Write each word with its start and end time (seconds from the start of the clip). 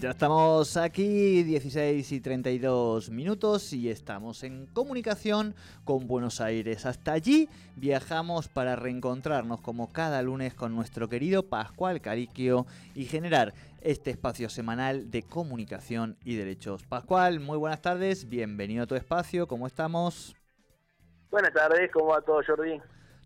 Ya 0.00 0.12
estamos 0.12 0.78
aquí, 0.78 1.42
16 1.42 2.12
y 2.12 2.20
32 2.22 3.10
minutos, 3.10 3.74
y 3.74 3.90
estamos 3.90 4.42
en 4.44 4.64
comunicación 4.64 5.54
con 5.84 6.06
Buenos 6.06 6.40
Aires. 6.40 6.86
Hasta 6.86 7.12
allí 7.12 7.50
viajamos 7.76 8.48
para 8.48 8.76
reencontrarnos 8.76 9.60
como 9.60 9.92
cada 9.92 10.22
lunes 10.22 10.54
con 10.54 10.74
nuestro 10.74 11.10
querido 11.10 11.42
Pascual 11.42 12.00
Cariquio 12.00 12.64
y 12.94 13.04
generar 13.04 13.52
este 13.82 14.10
espacio 14.10 14.48
semanal 14.48 15.10
de 15.10 15.22
comunicación 15.22 16.16
y 16.24 16.34
derechos. 16.34 16.82
Pascual, 16.84 17.38
muy 17.38 17.58
buenas 17.58 17.82
tardes, 17.82 18.26
bienvenido 18.26 18.84
a 18.84 18.86
tu 18.86 18.94
espacio, 18.94 19.46
¿cómo 19.46 19.66
estamos? 19.66 20.34
Buenas 21.30 21.52
tardes, 21.52 21.90
¿cómo 21.92 22.06
va 22.06 22.22
todo 22.22 22.40
Jordi? 22.42 22.80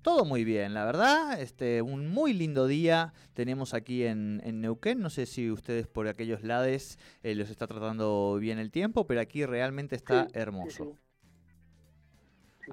Todo 0.04 0.26
muy 0.26 0.44
bien, 0.44 0.74
la 0.74 0.84
verdad. 0.84 1.40
Este, 1.40 1.80
un 1.80 2.06
muy 2.08 2.34
lindo 2.34 2.66
día 2.66 3.14
tenemos 3.32 3.72
aquí 3.72 4.04
en, 4.04 4.42
Neuquén. 4.60 5.00
No 5.00 5.08
sé 5.08 5.24
si 5.24 5.50
ustedes 5.50 5.86
por 5.86 6.08
aquellos 6.08 6.42
lados 6.42 6.98
eh, 7.22 7.34
los 7.34 7.48
está 7.48 7.66
tratando 7.66 8.36
bien 8.38 8.58
el 8.58 8.70
tiempo, 8.70 9.06
pero 9.06 9.22
aquí 9.22 9.46
realmente 9.46 9.96
está 9.96 10.28
hermoso. 10.34 10.84
Sí 10.84 11.04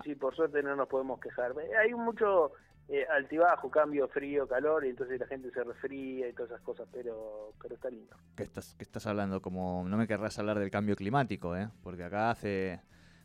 sí. 0.04 0.16
por 0.16 0.36
suerte 0.36 0.62
no 0.62 0.76
nos 0.76 0.90
podemos 0.90 1.22
quejar. 1.22 1.54
Hay 1.82 1.94
mucho 1.94 2.52
eh, 2.90 3.06
altibajo, 3.10 3.72
cambio 3.72 4.10
frío, 4.10 4.46
calor, 4.46 4.86
y 4.86 4.90
entonces 4.90 5.18
la 5.18 5.28
gente 5.28 5.52
se 5.52 5.64
resfría 5.64 6.28
y 6.28 6.34
todas 6.34 6.52
esas 6.52 6.62
cosas, 6.62 6.88
pero 6.92 7.54
pero 7.62 7.76
está 7.76 7.90
lindo. 7.90 8.14
¿Qué 8.36 8.44
estás, 8.44 8.76
qué 8.76 8.84
estás 8.84 9.08
hablando? 9.08 9.42
Como 9.42 9.86
no 9.88 9.96
me 9.96 10.06
querrás 10.06 10.38
hablar 10.38 10.60
del 10.60 10.70
cambio 10.70 10.98
climático, 10.98 11.56
¿eh? 11.56 11.70
Porque 11.82 12.04
acá 12.04 12.32
hace 12.32 12.82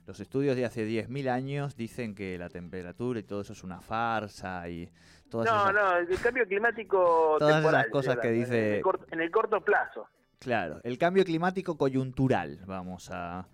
los 0.07 0.21
estudios 0.21 0.57
de 0.57 0.65
hace 0.65 0.87
10.000 0.87 1.29
años 1.29 1.77
dicen 1.77 2.15
que 2.15 2.39
la 2.39 2.49
temperatura 2.49 3.19
y 3.19 3.25
todo 3.25 3.41
eso 3.41 3.53
es 3.53 3.65
una 3.65 3.81
farsa 3.81 4.69
y 4.69 4.89
todas 5.29 5.47
No, 5.47 5.73
no, 5.73 5.97
el 5.97 6.19
cambio 6.21 6.47
climático 6.47 7.37
Todas 7.39 7.65
esas 7.65 7.89
cosas 7.89 8.19
que 8.19 8.31
dice... 8.31 8.83
en 9.11 9.21
el 9.21 9.31
corto 9.31 9.61
plazo. 9.61 10.09
Claro, 10.39 10.81
el 10.85 10.99
cambio 10.99 11.25
climático 11.25 11.77
coyuntural, 11.77 12.61
vamos 12.67 13.11
a, 13.11 13.49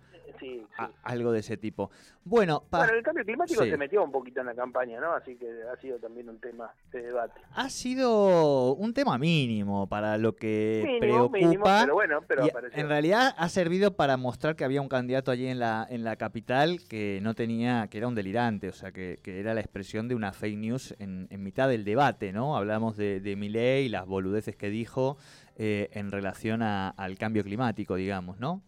algo 1.03 1.31
de 1.31 1.39
ese 1.39 1.57
tipo. 1.57 1.91
Bueno, 2.25 2.63
bueno 2.71 2.93
el 2.93 3.03
cambio 3.03 3.25
climático 3.25 3.63
se 3.63 3.77
metió 3.77 4.03
un 4.03 4.11
poquito 4.11 4.39
en 4.39 4.47
la 4.47 4.55
campaña, 4.55 4.99
¿no? 4.99 5.13
Así 5.13 5.35
que 5.35 5.47
ha 5.71 5.75
sido 5.77 5.99
también 5.99 6.29
un 6.29 6.39
tema 6.39 6.73
de 6.91 7.01
debate. 7.01 7.41
Ha 7.53 7.69
sido 7.69 8.73
un 8.75 8.93
tema 8.93 9.17
mínimo 9.17 9.87
para 9.87 10.17
lo 10.17 10.35
que 10.35 10.97
preocupa. 10.99 11.81
pero 11.81 11.93
bueno, 11.93 12.21
pero 12.27 12.43
en 12.71 12.87
realidad 12.87 13.33
ha 13.37 13.49
servido 13.49 13.95
para 13.95 14.17
mostrar 14.17 14.55
que 14.55 14.63
había 14.63 14.81
un 14.81 14.89
candidato 14.89 15.31
allí 15.31 15.47
en 15.47 15.59
la, 15.59 15.85
en 15.89 16.03
la 16.03 16.15
capital 16.15 16.79
que 16.87 17.19
no 17.21 17.33
tenía, 17.33 17.87
que 17.89 17.97
era 17.97 18.07
un 18.07 18.15
delirante, 18.15 18.69
o 18.69 18.73
sea, 18.73 18.91
que, 18.91 19.19
que 19.21 19.39
era 19.39 19.53
la 19.53 19.59
expresión 19.59 20.07
de 20.07 20.15
una 20.15 20.31
fake 20.31 20.57
news 20.57 20.95
en, 20.99 21.27
en 21.29 21.43
mitad 21.43 21.67
del 21.67 21.83
debate, 21.83 22.31
¿no? 22.31 22.55
Hablamos 22.55 22.95
de, 22.95 23.19
de 23.19 23.35
Milei 23.35 23.85
y 23.85 23.89
las 23.89 24.05
boludeces 24.05 24.55
que 24.55 24.69
dijo 24.69 25.17
eh, 25.55 25.89
en 25.93 26.11
relación 26.11 26.63
al 26.63 27.17
cambio 27.17 27.43
climático, 27.43 27.95
digamos, 27.95 28.39
¿no? 28.39 28.61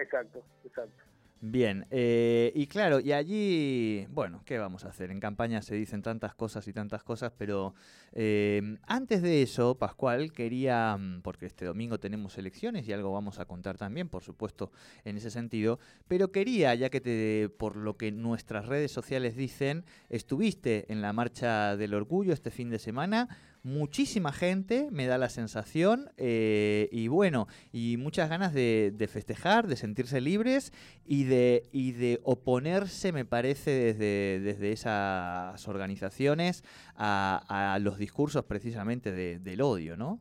Exacto, 0.00 0.42
exacto. 0.64 1.02
Bien, 1.42 1.86
eh, 1.90 2.50
y 2.54 2.66
claro, 2.66 2.98
y 2.98 3.12
allí, 3.12 4.06
bueno, 4.08 4.40
¿qué 4.46 4.56
vamos 4.56 4.86
a 4.86 4.88
hacer? 4.88 5.10
En 5.10 5.20
campaña 5.20 5.60
se 5.60 5.74
dicen 5.74 6.00
tantas 6.00 6.34
cosas 6.34 6.66
y 6.66 6.72
tantas 6.72 7.02
cosas, 7.02 7.30
pero 7.36 7.74
eh, 8.12 8.78
antes 8.86 9.20
de 9.20 9.42
eso, 9.42 9.74
Pascual, 9.74 10.32
quería, 10.32 10.96
mm, 10.96 11.20
porque 11.20 11.44
este 11.44 11.66
domingo 11.66 12.00
tenemos 12.00 12.38
elecciones 12.38 12.88
y 12.88 12.94
algo 12.94 13.12
vamos 13.12 13.38
a 13.38 13.44
contar 13.44 13.76
también, 13.76 14.08
por 14.08 14.22
supuesto, 14.22 14.72
en 15.04 15.18
ese 15.18 15.30
sentido, 15.30 15.78
pero 16.08 16.32
quería, 16.32 16.74
ya 16.74 16.88
que 16.88 17.02
te, 17.02 17.50
por 17.50 17.76
lo 17.76 17.98
que 17.98 18.12
nuestras 18.12 18.66
redes 18.66 18.90
sociales 18.90 19.36
dicen, 19.36 19.84
estuviste 20.08 20.90
en 20.90 21.02
la 21.02 21.12
Marcha 21.12 21.76
del 21.76 21.92
Orgullo 21.92 22.32
este 22.32 22.50
fin 22.50 22.70
de 22.70 22.78
semana, 22.78 23.28
muchísima 23.66 24.30
gente, 24.30 24.88
me 24.92 25.08
da 25.08 25.18
la 25.18 25.28
sensación, 25.28 26.08
eh, 26.18 26.88
y 26.92 27.08
bueno, 27.08 27.48
y 27.72 27.96
muchas 27.96 28.30
ganas 28.30 28.54
de, 28.54 29.08
festejar, 29.12 29.66
de 29.66 29.74
sentirse 29.74 30.20
libres 30.20 30.72
y 31.04 31.24
de, 31.24 31.64
y 31.72 31.90
de 31.90 32.20
oponerse, 32.22 33.10
me 33.10 33.24
parece, 33.24 33.72
desde, 33.72 34.38
desde 34.38 34.70
esas 34.70 35.66
organizaciones 35.66 36.62
a, 36.96 37.76
los 37.80 37.98
discursos 37.98 38.44
precisamente 38.44 39.10
del 39.10 39.60
odio, 39.60 39.96
¿no? 39.96 40.20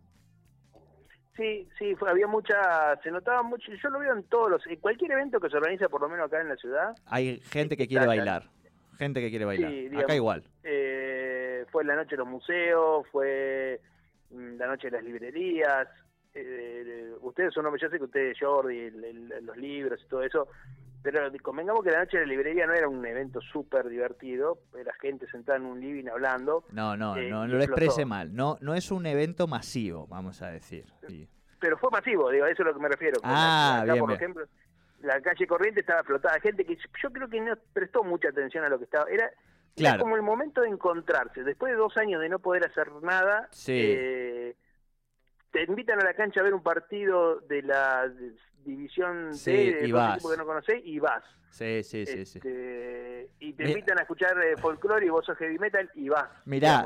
Sí, 1.38 1.68
sí, 1.78 1.96
había 2.08 2.26
mucha, 2.26 3.00
se 3.04 3.12
notaba 3.12 3.44
mucho, 3.44 3.72
yo 3.72 3.90
lo 3.90 4.00
veo 4.00 4.16
en 4.16 4.24
todos 4.24 4.50
los, 4.50 4.66
en 4.66 4.78
cualquier 4.78 5.12
evento 5.12 5.40
que 5.40 5.50
se 5.50 5.58
organiza, 5.58 5.88
por 5.88 6.02
lo 6.02 6.10
menos 6.10 6.26
acá 6.26 6.42
en 6.42 6.50
la 6.50 6.56
ciudad. 6.56 6.96
Hay 7.06 7.42
gente 7.42 7.78
que 7.78 7.88
quiere 7.88 8.08
bailar, 8.08 8.50
gente 8.98 9.22
que 9.22 9.30
quiere 9.30 9.46
bailar, 9.46 9.72
acá 10.00 10.16
igual. 10.16 10.44
Eh, 10.64 10.75
fue 11.76 11.84
la 11.84 11.98
noche 11.98 12.12
de 12.12 12.18
los 12.20 12.28
museos, 12.28 13.06
fue 13.12 13.82
mm, 14.30 14.56
la 14.56 14.68
noche 14.68 14.90
de 14.90 14.92
las 14.92 15.04
librerías. 15.04 15.90
Eh, 16.34 17.12
ustedes 17.20 17.54
son 17.54 17.66
hombres, 17.66 17.82
yo 17.82 17.90
sé 17.90 17.98
que 17.98 18.06
ustedes, 18.06 18.38
Jordi, 18.40 18.92
los 19.42 19.58
libros 19.58 20.02
y 20.02 20.08
todo 20.08 20.24
eso, 20.24 20.48
pero 21.04 21.30
convengamos 21.42 21.84
que 21.84 21.92
la 21.92 22.00
noche 22.00 22.18
de 22.18 22.28
la 22.28 22.32
librería 22.32 22.66
no 22.66 22.74
era 22.74 22.88
un 22.88 23.06
evento 23.06 23.42
súper 23.42 23.90
divertido, 23.90 24.60
era 24.80 24.94
gente 25.02 25.28
sentada 25.28 25.58
en 25.58 25.66
un 25.66 25.82
living 25.82 26.08
hablando. 26.08 26.64
No, 26.72 26.96
no, 26.96 27.18
eh, 27.18 27.30
no, 27.30 27.46
no 27.46 27.56
lo 27.56 27.62
exprese 27.62 28.06
mal, 28.06 28.34
no, 28.34 28.58
no 28.62 28.74
es 28.74 28.90
un 28.90 29.06
evento 29.06 29.46
masivo, 29.46 30.08
vamos 30.08 30.42
a 30.44 30.52
decir. 30.52 30.86
Pero 31.60 31.78
fue 31.78 31.90
masivo, 31.90 32.32
digo, 32.32 32.46
a 32.46 32.52
eso 32.52 32.62
es 32.62 32.68
lo 32.68 32.74
que 32.74 32.80
me 32.80 32.88
refiero. 32.88 33.20
Ah, 33.22 33.82
acá, 33.84 33.98
por 33.98 34.14
ejemplo, 34.14 34.46
la 35.02 35.20
calle 35.20 35.46
Corriente 35.46 35.82
estaba 35.82 36.04
flotada, 36.04 36.40
gente 36.40 36.64
que 36.64 36.78
yo 37.04 37.12
creo 37.12 37.28
que 37.28 37.42
no 37.42 37.54
prestó 37.74 38.02
mucha 38.02 38.30
atención 38.30 38.64
a 38.64 38.70
lo 38.70 38.78
que 38.78 38.86
estaba, 38.86 39.10
era 39.10 39.30
es 39.76 39.98
como 39.98 40.16
el 40.16 40.22
momento 40.22 40.62
de 40.62 40.70
encontrarse. 40.70 41.44
Después 41.44 41.72
de 41.72 41.78
dos 41.78 41.96
años 41.98 42.22
de 42.22 42.30
no 42.30 42.40
poder 42.40 42.66
hacer 42.66 42.92
nada, 43.02 43.50
eh, 43.68 44.56
te 45.52 45.64
invitan 45.64 46.02
a 46.02 46.06
la 46.06 46.14
cancha 46.14 46.40
a 46.40 46.44
ver 46.44 46.54
un 46.54 46.64
partido 46.64 47.40
de 47.42 47.62
la 47.62 48.12
división 48.64 49.34
sí, 49.34 49.72
de, 49.72 49.88
y 49.88 49.92
vas. 49.92 50.24
que 50.24 50.38
no 50.38 50.46
conocés 50.46 50.82
y 50.84 51.00
vas. 51.00 51.24
Sí, 51.50 51.84
sí, 51.84 52.06
sí, 52.06 52.26
sí. 52.26 52.40
Este, 52.40 53.30
y 53.40 53.54
te 53.54 53.70
invitan 53.70 53.98
a 53.98 54.02
escuchar 54.02 54.38
eh, 54.44 54.58
folclore 54.58 55.06
y 55.06 55.10
vos 55.10 55.26
sos 55.26 55.38
heavy 55.38 55.58
metal 55.58 55.90
y 55.96 56.10
vas. 56.10 56.30
Mirá, 56.44 56.86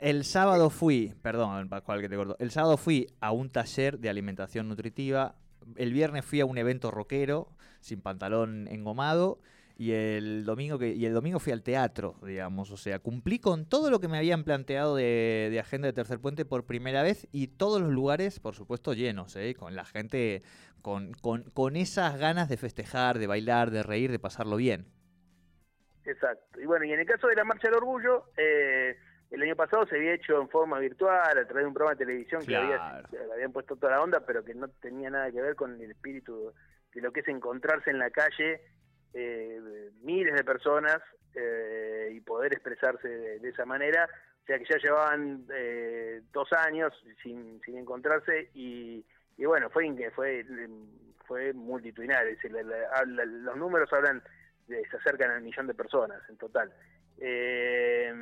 el 0.00 0.24
sábado 0.24 0.70
fui, 0.70 1.14
perdón, 1.22 1.68
Pascual 1.68 2.00
que 2.00 2.08
te 2.08 2.14
corto, 2.14 2.36
el 2.38 2.52
sábado 2.52 2.76
fui 2.76 3.08
a 3.20 3.32
un 3.32 3.50
taller 3.50 3.98
de 3.98 4.08
alimentación 4.08 4.68
nutritiva, 4.68 5.34
el 5.74 5.92
viernes 5.92 6.24
fui 6.24 6.40
a 6.40 6.46
un 6.46 6.56
evento 6.56 6.92
rockero 6.92 7.48
sin 7.80 8.00
pantalón 8.00 8.68
engomado 8.68 9.40
y 9.78 9.92
el 9.92 10.44
domingo 10.46 10.78
que 10.78 10.88
y 10.88 11.04
el 11.04 11.12
domingo 11.12 11.38
fui 11.38 11.52
al 11.52 11.62
teatro, 11.62 12.16
digamos, 12.22 12.70
o 12.70 12.78
sea, 12.78 12.98
cumplí 12.98 13.38
con 13.38 13.68
todo 13.68 13.90
lo 13.90 14.00
que 14.00 14.08
me 14.08 14.16
habían 14.16 14.42
planteado 14.42 14.96
de, 14.96 15.48
de, 15.50 15.60
agenda 15.60 15.86
de 15.86 15.92
Tercer 15.92 16.18
Puente 16.18 16.46
por 16.46 16.64
primera 16.64 17.02
vez 17.02 17.28
y 17.30 17.48
todos 17.48 17.82
los 17.82 17.90
lugares, 17.90 18.40
por 18.40 18.54
supuesto, 18.54 18.94
llenos, 18.94 19.36
¿eh? 19.36 19.54
con 19.54 19.76
la 19.76 19.84
gente 19.84 20.42
con, 20.80 21.12
con, 21.12 21.42
con 21.50 21.76
esas 21.76 22.18
ganas 22.18 22.48
de 22.48 22.56
festejar, 22.56 23.18
de 23.18 23.26
bailar, 23.26 23.70
de 23.70 23.82
reír, 23.82 24.10
de 24.10 24.18
pasarlo 24.18 24.56
bien. 24.56 24.86
Exacto. 26.06 26.58
Y 26.60 26.64
bueno, 26.64 26.86
y 26.86 26.92
en 26.92 27.00
el 27.00 27.06
caso 27.06 27.26
de 27.26 27.34
la 27.34 27.44
Marcha 27.44 27.68
del 27.68 27.76
Orgullo, 27.76 28.30
eh, 28.36 28.96
el 29.30 29.42
año 29.42 29.56
pasado 29.56 29.86
se 29.86 29.96
había 29.96 30.14
hecho 30.14 30.40
en 30.40 30.48
forma 30.48 30.78
virtual, 30.78 31.36
a 31.36 31.44
través 31.44 31.64
de 31.64 31.66
un 31.66 31.74
programa 31.74 31.96
de 31.96 32.06
televisión 32.06 32.46
que 32.46 32.56
había, 32.56 33.02
habían 33.34 33.52
puesto 33.52 33.76
toda 33.76 33.92
la 33.92 34.02
onda, 34.02 34.24
pero 34.24 34.42
que 34.42 34.54
no 34.54 34.68
tenía 34.68 35.10
nada 35.10 35.30
que 35.30 35.42
ver 35.42 35.54
con 35.54 35.78
el 35.78 35.90
espíritu 35.90 36.54
de 36.94 37.00
lo 37.02 37.12
que 37.12 37.20
es 37.20 37.28
encontrarse 37.28 37.90
en 37.90 37.98
la 37.98 38.08
calle 38.10 38.62
eh, 39.18 39.90
miles 40.02 40.34
de 40.34 40.44
personas 40.44 40.98
eh, 41.34 42.10
y 42.12 42.20
poder 42.20 42.52
expresarse 42.52 43.08
de, 43.08 43.48
esa 43.48 43.64
manera, 43.64 44.08
o 44.42 44.46
sea 44.46 44.58
que 44.58 44.66
ya 44.68 44.76
llevaban 44.76 45.46
eh, 45.54 46.20
dos 46.32 46.52
años 46.52 46.92
sin, 47.22 47.60
encontrarse 47.66 48.50
y, 48.54 49.04
y 49.38 49.44
bueno, 49.46 49.70
fue 49.70 49.90
fue 50.14 50.44
fue 51.26 51.52
multitudinario, 51.54 52.30
decir, 52.30 52.52
los 52.52 53.56
números 53.56 53.92
hablan 53.92 54.22
de, 54.68 54.82
se 54.88 54.96
acercan 54.96 55.30
al 55.30 55.42
millón 55.42 55.66
de 55.66 55.74
personas 55.74 56.22
en 56.28 56.36
total. 56.36 56.72
Eh, 57.18 58.12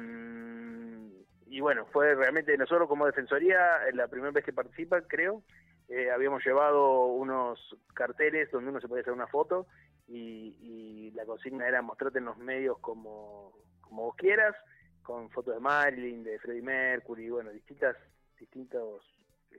y 1.47 1.61
bueno, 1.61 1.87
fue 1.93 2.15
realmente 2.15 2.57
nosotros 2.57 2.89
como 2.89 3.07
Defensoría, 3.07 3.59
la 3.93 4.09
primera 4.09 4.33
vez 4.33 4.45
que 4.45 4.53
participa, 4.53 5.03
creo, 5.03 5.43
eh, 5.89 6.11
habíamos 6.11 6.45
llevado 6.45 7.07
unos 7.07 7.77
carteles 7.95 8.51
donde 8.51 8.71
uno 8.71 8.81
se 8.81 8.89
podía 8.89 9.03
hacer 9.03 9.13
una 9.13 9.27
foto 9.27 9.67
y, 10.09 11.11
la 11.15 11.25
consigna 11.25 11.69
era 11.69 11.81
mostrarte 11.81 12.19
en 12.19 12.25
los 12.25 12.37
medios 12.39 12.79
como, 12.81 13.53
como 13.81 14.03
vos 14.05 14.17
quieras, 14.17 14.55
con 15.03 15.31
fotos 15.31 15.55
de 15.55 15.61
Marilyn, 15.61 16.25
de 16.25 16.39
Freddie 16.41 16.63
Mercury, 16.63 17.31
bueno, 17.31 17.51
distintas, 17.51 17.97
distintos 18.39 19.03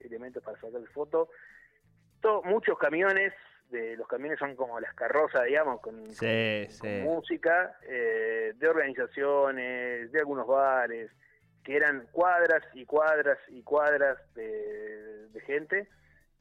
elementos 0.01 0.43
para 0.43 0.59
sacar 0.59 0.81
de 0.81 0.87
foto. 0.87 1.29
muchos 2.43 2.77
camiones, 2.77 3.33
de 3.69 3.95
los 3.95 4.07
camiones 4.07 4.37
son 4.37 4.55
como 4.55 4.79
las 4.79 4.93
carrozas, 4.93 5.45
digamos, 5.45 5.79
con, 5.81 6.03
música, 7.03 7.77
eh, 7.87 8.53
de 8.55 8.67
organizaciones, 8.67 10.11
de 10.11 10.19
algunos 10.19 10.45
bares, 10.45 11.11
que 11.63 11.75
eran 11.75 12.07
cuadras 12.11 12.63
y 12.73 12.85
cuadras 12.85 13.39
y 13.49 13.63
cuadras 13.63 14.17
de, 14.35 15.41
gente. 15.45 15.87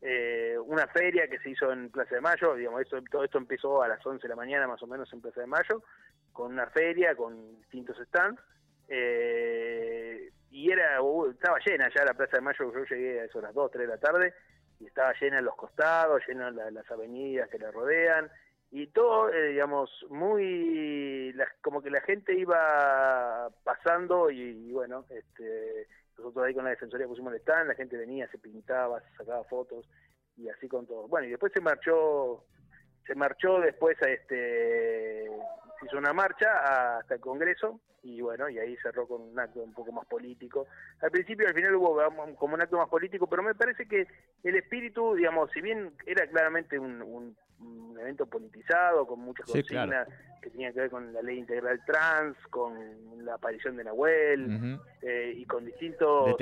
Eh, 0.06 0.58
una 0.66 0.86
feria 0.88 1.26
que 1.28 1.38
se 1.38 1.48
hizo 1.48 1.72
en 1.72 1.88
Plaza 1.88 2.16
de 2.16 2.20
Mayo, 2.20 2.54
digamos, 2.54 2.82
esto, 2.82 3.00
todo 3.10 3.24
esto 3.24 3.38
empezó 3.38 3.82
a 3.82 3.88
las 3.88 4.04
11 4.04 4.20
de 4.20 4.28
la 4.28 4.36
mañana 4.36 4.68
más 4.68 4.82
o 4.82 4.86
menos 4.86 5.10
en 5.14 5.22
Plaza 5.22 5.40
de 5.40 5.46
Mayo, 5.46 5.82
con 6.30 6.52
una 6.52 6.66
feria, 6.66 7.16
con 7.16 7.56
distintos 7.60 7.96
stands, 8.08 8.38
eh, 8.88 10.30
y 10.50 10.70
era 10.70 11.00
uh, 11.00 11.30
estaba 11.30 11.58
llena 11.64 11.88
ya 11.88 12.04
la 12.04 12.12
Plaza 12.12 12.36
de 12.36 12.42
Mayo, 12.42 12.70
yo 12.70 12.84
llegué 12.84 13.20
a 13.20 13.24
eso 13.24 13.38
a 13.38 13.42
las 13.42 13.54
2, 13.54 13.70
3 13.70 13.80
de 13.80 13.94
la 13.94 13.98
tarde, 13.98 14.34
y 14.78 14.86
estaba 14.88 15.14
llena 15.18 15.38
en 15.38 15.46
los 15.46 15.56
costados, 15.56 16.22
llena 16.28 16.50
las 16.50 16.90
avenidas 16.90 17.48
que 17.48 17.58
la 17.58 17.70
rodean, 17.70 18.30
y 18.70 18.88
todo, 18.88 19.32
eh, 19.32 19.52
digamos, 19.52 19.88
muy, 20.10 21.34
como 21.62 21.80
que 21.80 21.88
la 21.88 22.02
gente 22.02 22.34
iba 22.34 23.48
pasando 23.62 24.30
y, 24.30 24.70
bueno, 24.70 25.06
este, 25.08 25.88
nosotros 26.18 26.44
ahí 26.44 26.54
con 26.54 26.64
la 26.64 26.70
Defensoría 26.70 27.06
pusimos 27.06 27.32
el 27.32 27.40
stand, 27.40 27.68
la 27.68 27.74
gente 27.74 27.96
venía, 27.96 28.28
se 28.28 28.38
pintaba, 28.38 29.00
se 29.00 29.16
sacaba 29.16 29.44
fotos 29.44 29.88
y 30.36 30.48
así 30.48 30.68
con 30.68 30.86
todo. 30.86 31.08
Bueno, 31.08 31.26
y 31.26 31.30
después 31.30 31.52
se 31.52 31.60
marchó, 31.60 32.44
se 33.06 33.14
marchó 33.14 33.60
después 33.60 34.00
a 34.02 34.10
este, 34.10 35.26
se 35.80 35.86
hizo 35.86 35.98
una 35.98 36.12
marcha 36.12 36.98
hasta 36.98 37.14
el 37.14 37.20
Congreso 37.20 37.80
y 38.02 38.20
bueno, 38.20 38.48
y 38.48 38.58
ahí 38.58 38.76
cerró 38.82 39.08
con 39.08 39.22
un 39.22 39.38
acto 39.38 39.60
un 39.60 39.72
poco 39.72 39.90
más 39.90 40.06
político. 40.06 40.66
Al 41.00 41.10
principio, 41.10 41.48
al 41.48 41.54
final 41.54 41.74
hubo 41.76 41.98
como 42.36 42.54
un 42.54 42.60
acto 42.60 42.76
más 42.76 42.88
político, 42.88 43.26
pero 43.26 43.42
me 43.42 43.54
parece 43.54 43.86
que 43.88 44.06
el 44.42 44.56
espíritu, 44.56 45.14
digamos, 45.14 45.50
si 45.52 45.60
bien 45.62 45.92
era 46.06 46.26
claramente 46.26 46.78
un 46.78 47.02
un 47.02 47.36
evento 47.98 48.26
politizado 48.26 49.06
con 49.06 49.20
muchas 49.20 49.46
consignas 49.46 50.08
que 50.42 50.50
tenían 50.50 50.74
que 50.74 50.80
ver 50.80 50.90
con 50.90 51.12
la 51.12 51.22
ley 51.22 51.38
integral 51.38 51.80
trans, 51.86 52.36
con 52.50 52.74
la 53.24 53.34
aparición 53.34 53.76
de 53.76 53.84
Nahuel 53.84 54.78
eh, 55.00 55.32
y 55.36 55.44
con 55.46 55.64
distintos 55.64 56.36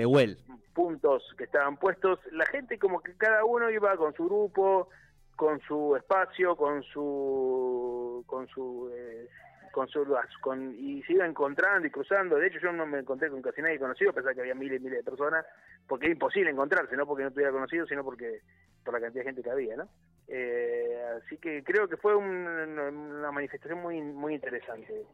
puntos 0.74 1.22
que 1.38 1.44
estaban 1.44 1.76
puestos. 1.76 2.18
La 2.32 2.46
gente 2.46 2.78
como 2.78 3.00
que 3.00 3.14
cada 3.16 3.44
uno 3.44 3.70
iba 3.70 3.96
con 3.96 4.12
su 4.14 4.24
grupo, 4.24 4.88
con 5.36 5.60
su 5.60 5.94
espacio, 5.96 6.56
con 6.56 6.82
su 6.82 8.24
con 8.26 8.48
su 8.48 8.90
eh, 8.92 9.28
con 9.72 9.88
su 9.88 10.04
con, 10.40 10.74
y 10.74 11.02
se 11.04 11.14
iba 11.14 11.24
encontrando 11.24 11.86
y 11.86 11.90
cruzando. 11.90 12.36
De 12.36 12.48
hecho, 12.48 12.58
yo 12.60 12.72
no 12.72 12.86
me 12.86 12.98
encontré 12.98 13.30
con 13.30 13.40
casi 13.40 13.62
nadie 13.62 13.78
conocido, 13.78 14.10
a 14.10 14.14
pesar 14.14 14.30
de 14.30 14.34
que 14.34 14.40
había 14.42 14.54
miles 14.54 14.80
y 14.80 14.84
miles 14.84 14.98
de 14.98 15.10
personas, 15.10 15.46
porque 15.86 16.06
era 16.06 16.12
imposible 16.12 16.50
encontrarse, 16.50 16.96
no 16.96 17.06
porque 17.06 17.22
no 17.22 17.28
estuviera 17.28 17.52
conocido, 17.52 17.86
sino 17.86 18.04
porque 18.04 18.40
por 18.84 18.94
la 18.94 19.00
cantidad 19.00 19.24
de 19.24 19.28
gente 19.30 19.42
que 19.42 19.50
había, 19.50 19.76
¿no? 19.76 19.88
Eh, 20.28 21.02
así 21.18 21.36
que 21.38 21.62
creo 21.62 21.88
que 21.88 21.96
fue 21.96 22.14
una 22.14 23.30
manifestación 23.32 23.80
muy 23.80 24.00
muy 24.00 24.34
interesante. 24.34 25.04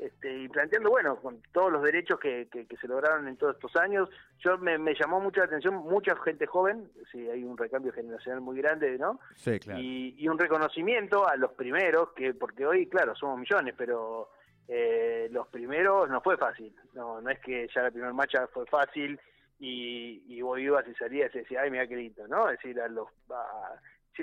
Este, 0.00 0.34
y 0.34 0.48
planteando, 0.48 0.88
bueno, 0.88 1.16
con 1.16 1.42
todos 1.52 1.70
los 1.70 1.82
derechos 1.82 2.18
que, 2.18 2.48
que, 2.50 2.76
se 2.78 2.88
lograron 2.88 3.28
en 3.28 3.36
todos 3.36 3.56
estos 3.56 3.76
años, 3.76 4.08
yo 4.38 4.56
me, 4.56 4.78
llamó 4.94 5.20
mucho 5.20 5.40
la 5.40 5.46
atención 5.46 5.74
mucha 5.74 6.16
gente 6.24 6.46
joven, 6.46 6.90
sí, 7.12 7.28
hay 7.28 7.44
un 7.44 7.58
recambio 7.58 7.92
generacional 7.92 8.40
muy 8.40 8.56
grande, 8.56 8.96
¿no? 8.98 9.20
Sí, 9.36 9.60
claro. 9.60 9.78
Y, 9.78 10.14
y 10.16 10.26
un 10.26 10.38
reconocimiento 10.38 11.28
a 11.28 11.36
los 11.36 11.52
primeros, 11.52 12.12
que 12.16 12.32
porque 12.32 12.64
hoy, 12.64 12.86
claro, 12.86 13.14
somos 13.14 13.40
millones, 13.40 13.74
pero 13.76 14.30
eh, 14.68 15.28
los 15.32 15.46
primeros 15.48 16.08
no 16.08 16.22
fue 16.22 16.38
fácil, 16.38 16.74
no 16.94 17.20
no 17.20 17.28
es 17.28 17.38
que 17.40 17.68
ya 17.74 17.82
la 17.82 17.90
primera 17.90 18.14
marcha 18.14 18.46
fue 18.46 18.64
fácil 18.64 19.20
y, 19.58 20.22
y 20.28 20.40
vos 20.40 20.58
ibas 20.58 20.88
y 20.88 20.94
salías 20.94 21.34
y 21.34 21.40
decías, 21.40 21.62
ay, 21.62 21.70
mira 21.70 21.86
qué 21.86 21.96
lindo, 21.96 22.26
¿no? 22.26 22.48
Es 22.48 22.58
decir, 22.58 22.80
a 22.80 22.88
los... 22.88 23.08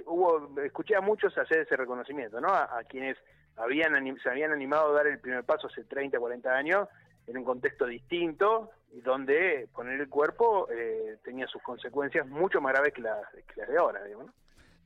hubo, 0.06 0.50
escuché 0.62 0.96
a 0.96 1.02
muchos 1.02 1.38
hacer 1.38 1.60
ese 1.60 1.76
reconocimiento, 1.76 2.40
¿no? 2.40 2.50
A, 2.50 2.84
quienes 2.88 3.18
habían 3.56 3.94
se 4.20 4.30
habían 4.30 4.52
animado 4.52 4.90
a 4.90 4.94
dar 4.94 5.08
el 5.08 5.20
primer 5.20 5.44
paso 5.44 5.68
hace 5.68 5.84
30, 5.84 6.20
40 6.20 6.50
años 6.52 6.88
en 7.28 7.38
un 7.38 7.44
contexto 7.44 7.86
distinto 7.86 8.72
y 8.94 9.02
donde 9.02 9.68
poner 9.74 10.00
el 10.00 10.10
cuerpo 10.10 10.68
eh, 10.72 11.18
tenía 11.24 11.48
sus 11.48 11.62
consecuencias 11.62 12.28
mucho 12.28 12.62
más 12.62 12.74
graves 12.74 12.94
que 12.94 13.02
las, 13.02 13.30
que 13.32 13.62
las 13.62 13.70
de 13.70 13.78
ahora, 13.78 14.04
digamos, 14.04 14.28
¿no? 14.28 14.34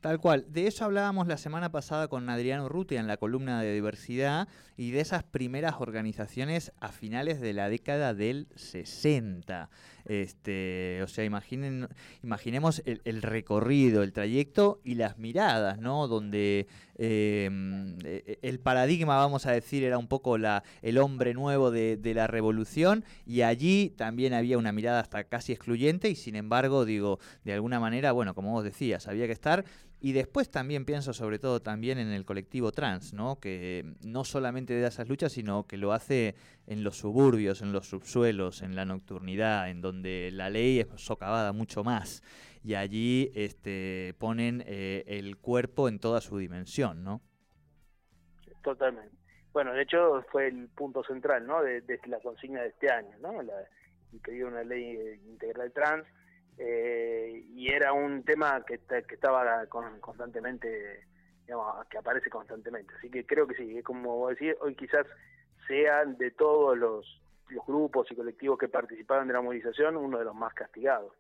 Tal 0.02 0.20
cual. 0.20 0.46
De 0.48 0.66
eso 0.66 0.84
hablábamos 0.84 1.28
la 1.28 1.38
semana 1.38 1.72
pasada 1.72 2.08
con 2.08 2.28
Adriano 2.28 2.68
Ruti 2.68 2.96
en 2.96 3.06
la 3.06 3.18
columna 3.18 3.62
de 3.62 3.72
diversidad 3.72 4.48
y 4.76 4.90
de 4.90 5.00
esas 5.00 5.24
primeras 5.24 5.76
organizaciones 5.80 6.72
a 6.80 6.88
finales 6.88 7.40
de 7.40 7.54
la 7.54 7.70
década 7.70 8.16
del 8.16 8.48
60. 8.56 9.70
Este, 10.06 11.02
o 11.04 11.08
sea, 11.08 11.24
imaginen, 11.24 11.88
imaginemos 12.24 12.82
el, 12.86 13.22
recorrido, 13.22 14.04
el 14.04 14.14
trayecto 14.14 14.80
y 14.84 14.96
las 14.96 15.18
miradas, 15.18 15.80
¿no? 15.80 16.08
Donde 16.08 16.68
em, 16.98 17.98
e, 18.04 18.40
el 18.42 18.60
paradigma, 18.60 19.18
vamos 19.18 19.46
a 19.46 19.52
decir, 19.52 19.84
era 19.84 19.98
un 19.98 20.08
poco 20.08 20.38
la, 20.38 20.64
el 20.82 20.98
hombre 20.98 21.34
nuevo 21.34 21.72
de, 21.72 21.98
de 21.98 22.14
la 22.14 22.28
revolución 22.28 23.06
y 23.26 23.42
allí 23.42 23.94
también 23.96 24.34
había 24.34 24.58
una 24.58 24.72
mirada 24.72 25.00
hasta 25.00 25.24
casi 25.26 25.52
excluyente 25.52 26.10
y 26.10 26.16
sin 26.16 26.36
embargo, 26.36 26.86
digo, 26.86 27.20
de 27.44 27.54
alguna 27.54 27.80
manera, 27.80 28.12
bueno, 28.12 28.34
como 28.34 28.52
vos 28.52 28.64
decías, 28.64 29.08
había 29.08 29.28
que 29.28 29.34
estar 29.34 29.66
y 30.04 30.14
después 30.14 30.50
también 30.50 30.84
pienso 30.84 31.14
sobre 31.14 31.38
todo 31.38 31.62
también 31.62 32.00
en 32.00 32.08
el 32.08 32.26
colectivo 32.26 32.72
trans, 32.72 33.14
¿no? 33.14 33.40
que 33.40 33.86
no 34.04 34.24
solamente 34.24 34.80
da 34.82 34.88
esas 34.88 35.08
luchas, 35.08 35.32
sino 35.32 35.68
que 35.68 35.78
lo 35.78 35.94
hace 35.94 36.34
en 36.66 36.84
los 36.84 36.98
suburbios, 36.98 37.62
en 37.62 37.72
los 37.72 37.88
subsuelos, 37.88 38.64
en 38.64 38.76
la 38.76 38.84
nocturnidad, 38.84 39.70
en 39.70 39.80
donde 39.80 40.32
la 40.34 40.50
ley 40.50 40.80
es 40.80 40.88
socavada 40.96 41.54
mucho 41.54 41.84
más. 41.84 42.24
Y 42.64 42.74
allí 42.74 43.32
este, 43.36 44.16
ponen 44.18 44.64
eh, 44.66 45.04
el 45.06 45.38
cuerpo 45.38 45.88
en 45.88 46.00
toda 46.00 46.20
su 46.20 46.40
dimensión, 46.40 47.04
¿no? 47.04 47.22
Totalmente. 48.64 49.16
Bueno, 49.54 49.74
de 49.74 49.84
hecho 49.84 50.24
fue 50.32 50.48
el 50.48 50.68
punto 50.70 51.04
central, 51.04 51.46
¿no? 51.46 51.62
De, 51.62 51.84
la 52.08 52.20
consigna 52.22 52.62
de 52.62 52.70
este 52.70 52.92
año, 52.92 53.18
¿no? 53.20 53.42
La, 53.44 53.54
que 54.24 54.44
una 54.44 54.64
ley 54.64 55.20
integral 55.28 55.72
trans 55.72 56.06
eh, 56.58 57.31
era 57.72 57.94
un 57.94 58.24
tema 58.24 58.64
que, 58.66 58.80
que 58.80 59.16
estaba 59.16 59.66
constantemente, 59.68 61.08
digamos, 61.46 61.88
que 61.88 61.98
aparece 61.98 62.30
constantemente. 62.30 62.94
Así 62.98 63.10
que 63.10 63.26
creo 63.26 63.48
que 63.48 63.56
sí, 63.56 63.78
es 63.78 63.84
como 63.84 64.18
vos 64.18 64.32
decís, 64.32 64.56
hoy 64.60 64.76
quizás 64.76 65.06
sean 65.68 66.18
de 66.18 66.32
todos 66.32 66.78
los, 66.78 67.18
grupos 67.68 68.10
y 68.10 68.16
colectivos 68.16 68.58
que 68.58 68.70
participaron 68.70 69.28
de 69.28 69.34
la 69.34 69.42
movilización 69.42 69.98
uno 69.98 70.18
de 70.18 70.24
los 70.24 70.34
más 70.34 70.54
castigados. 70.54 71.14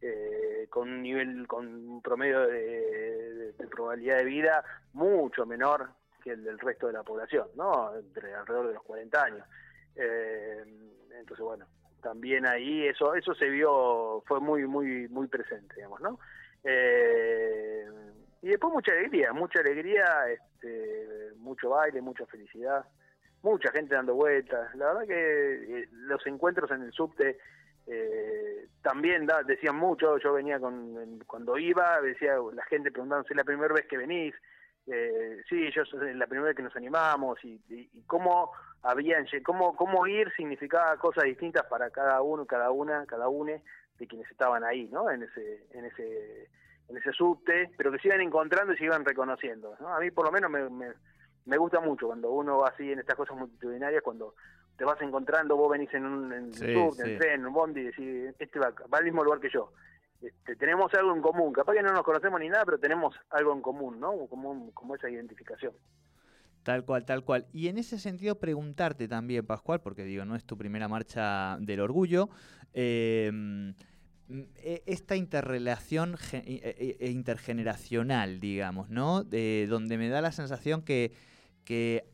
Eh, 0.00 0.66
con 0.70 0.90
un 0.90 1.02
nivel, 1.02 1.46
con 1.46 1.66
un 1.66 2.02
promedio 2.02 2.46
de, 2.46 3.54
probabilidad 3.70 4.18
de 4.18 4.24
vida 4.24 4.64
mucho 4.92 5.44
menor 5.46 5.90
que 6.22 6.30
el 6.30 6.44
del 6.44 6.58
resto 6.58 6.86
de 6.86 6.94
la 6.94 7.02
población, 7.02 7.48
¿no? 7.54 7.94
Entre 7.96 8.34
alrededor 8.34 8.68
de 8.68 8.74
los 8.74 8.82
40 8.82 9.22
años. 9.22 9.46
Eh, 9.96 10.64
entonces, 11.18 11.44
bueno, 11.44 11.66
también 12.04 12.46
ahí 12.46 12.86
eso 12.86 13.14
eso 13.16 13.34
se 13.34 13.48
vio 13.48 14.22
fue 14.26 14.38
muy 14.38 14.66
muy 14.66 15.08
muy 15.08 15.26
presente 15.26 15.74
digamos 15.74 16.00
no 16.00 16.20
eh, 16.62 17.84
y 18.42 18.48
después 18.48 18.72
mucha 18.72 18.92
alegría 18.92 19.32
mucha 19.32 19.58
alegría 19.58 20.04
este 20.30 21.32
mucho 21.38 21.70
baile 21.70 22.00
mucha 22.00 22.24
felicidad 22.26 22.84
mucha 23.44 23.70
gente 23.70 23.94
dando 23.94 24.14
vueltas. 24.14 24.74
La 24.74 24.86
verdad 24.86 25.06
que 25.06 25.80
eh, 25.80 25.88
los 25.92 26.26
encuentros 26.26 26.70
en 26.70 26.82
el 26.82 26.92
subte 26.92 27.38
eh, 27.86 28.66
también 28.82 29.28
decían 29.46 29.76
mucho 29.76 30.16
yo 30.16 30.32
venía 30.32 30.58
con 30.58 31.22
cuando 31.26 31.58
iba 31.58 32.00
decía 32.00 32.36
la 32.54 32.64
gente 32.64 32.90
preguntándose 32.90 33.34
la 33.34 33.44
primera 33.44 33.74
vez 33.74 33.86
que 33.86 33.98
venís 33.98 34.34
eh, 34.86 35.42
sí, 35.48 35.70
yo 35.74 35.82
la 36.14 36.26
primera 36.26 36.48
vez 36.48 36.56
que 36.56 36.62
nos 36.62 36.76
animamos 36.76 37.42
y, 37.42 37.60
y, 37.70 38.02
cómo 38.06 38.52
habían, 38.82 39.26
cómo, 39.42 39.74
cómo 39.76 40.06
ir 40.06 40.30
significaba 40.36 40.96
cosas 40.98 41.24
distintas 41.24 41.64
para 41.66 41.90
cada 41.90 42.20
uno, 42.20 42.44
cada 42.44 42.70
una, 42.70 43.06
cada 43.06 43.28
une 43.28 43.62
de 43.98 44.06
quienes 44.06 44.30
estaban 44.30 44.62
ahí, 44.62 44.88
¿no? 44.92 45.10
En 45.10 45.22
ese, 45.22 45.66
en 45.72 45.86
ese, 45.86 46.50
en 46.88 46.96
ese 46.98 47.12
subte, 47.12 47.70
pero 47.78 47.90
que 47.92 47.98
se 47.98 48.08
iban 48.08 48.20
encontrando 48.20 48.74
y 48.74 48.76
se 48.76 48.84
iban 48.84 49.04
reconociendo, 49.04 49.74
¿no? 49.80 49.88
A 49.88 50.00
mí 50.00 50.10
por 50.10 50.26
lo 50.26 50.32
menos 50.32 50.50
me, 50.50 50.92
me, 51.46 51.56
gusta 51.56 51.80
mucho 51.80 52.08
cuando 52.08 52.30
uno 52.30 52.58
va 52.58 52.68
así 52.68 52.92
en 52.92 52.98
estas 52.98 53.16
cosas 53.16 53.38
multitudinarias, 53.38 54.02
cuando 54.02 54.34
te 54.76 54.84
vas 54.84 55.00
encontrando, 55.00 55.56
vos 55.56 55.70
venís 55.70 55.94
en 55.94 56.04
un, 56.04 56.32
en 56.32 56.52
subte, 56.52 57.04
en 57.04 57.18
tren, 57.18 57.40
en 57.40 57.46
un 57.46 57.54
bondi 57.54 57.80
y 57.80 57.84
decís, 57.84 58.34
este 58.38 58.58
va, 58.58 58.70
va 58.92 58.98
al 58.98 59.04
mismo 59.04 59.24
lugar 59.24 59.40
que 59.40 59.48
yo 59.48 59.72
este, 60.26 60.56
tenemos 60.56 60.92
algo 60.94 61.14
en 61.14 61.22
común. 61.22 61.52
Capaz 61.52 61.74
que 61.74 61.82
no 61.82 61.92
nos 61.92 62.02
conocemos 62.02 62.40
ni 62.40 62.48
nada, 62.48 62.64
pero 62.64 62.78
tenemos 62.78 63.14
algo 63.30 63.52
en 63.52 63.60
común, 63.60 64.00
¿no? 64.00 64.26
Como, 64.26 64.70
como 64.72 64.94
esa 64.94 65.10
identificación. 65.10 65.72
Tal 66.62 66.84
cual, 66.84 67.04
tal 67.04 67.24
cual. 67.24 67.46
Y 67.52 67.68
en 67.68 67.78
ese 67.78 67.98
sentido 67.98 68.40
preguntarte 68.40 69.06
también, 69.06 69.46
Pascual, 69.46 69.80
porque 69.82 70.04
digo, 70.04 70.24
no 70.24 70.34
es 70.34 70.44
tu 70.44 70.56
primera 70.56 70.88
marcha 70.88 71.58
del 71.60 71.80
orgullo, 71.80 72.30
em, 72.72 73.74
e, 74.56 74.82
esta 74.86 75.14
interrelación 75.16 76.16
e, 76.32 76.96
e, 76.98 77.10
intergeneracional, 77.10 78.40
digamos, 78.40 78.88
¿no? 78.88 79.24
donde 79.24 79.98
me 79.98 80.08
da 80.08 80.22
la 80.22 80.32
sensación 80.32 80.82
que, 80.82 81.12
que 81.64 82.13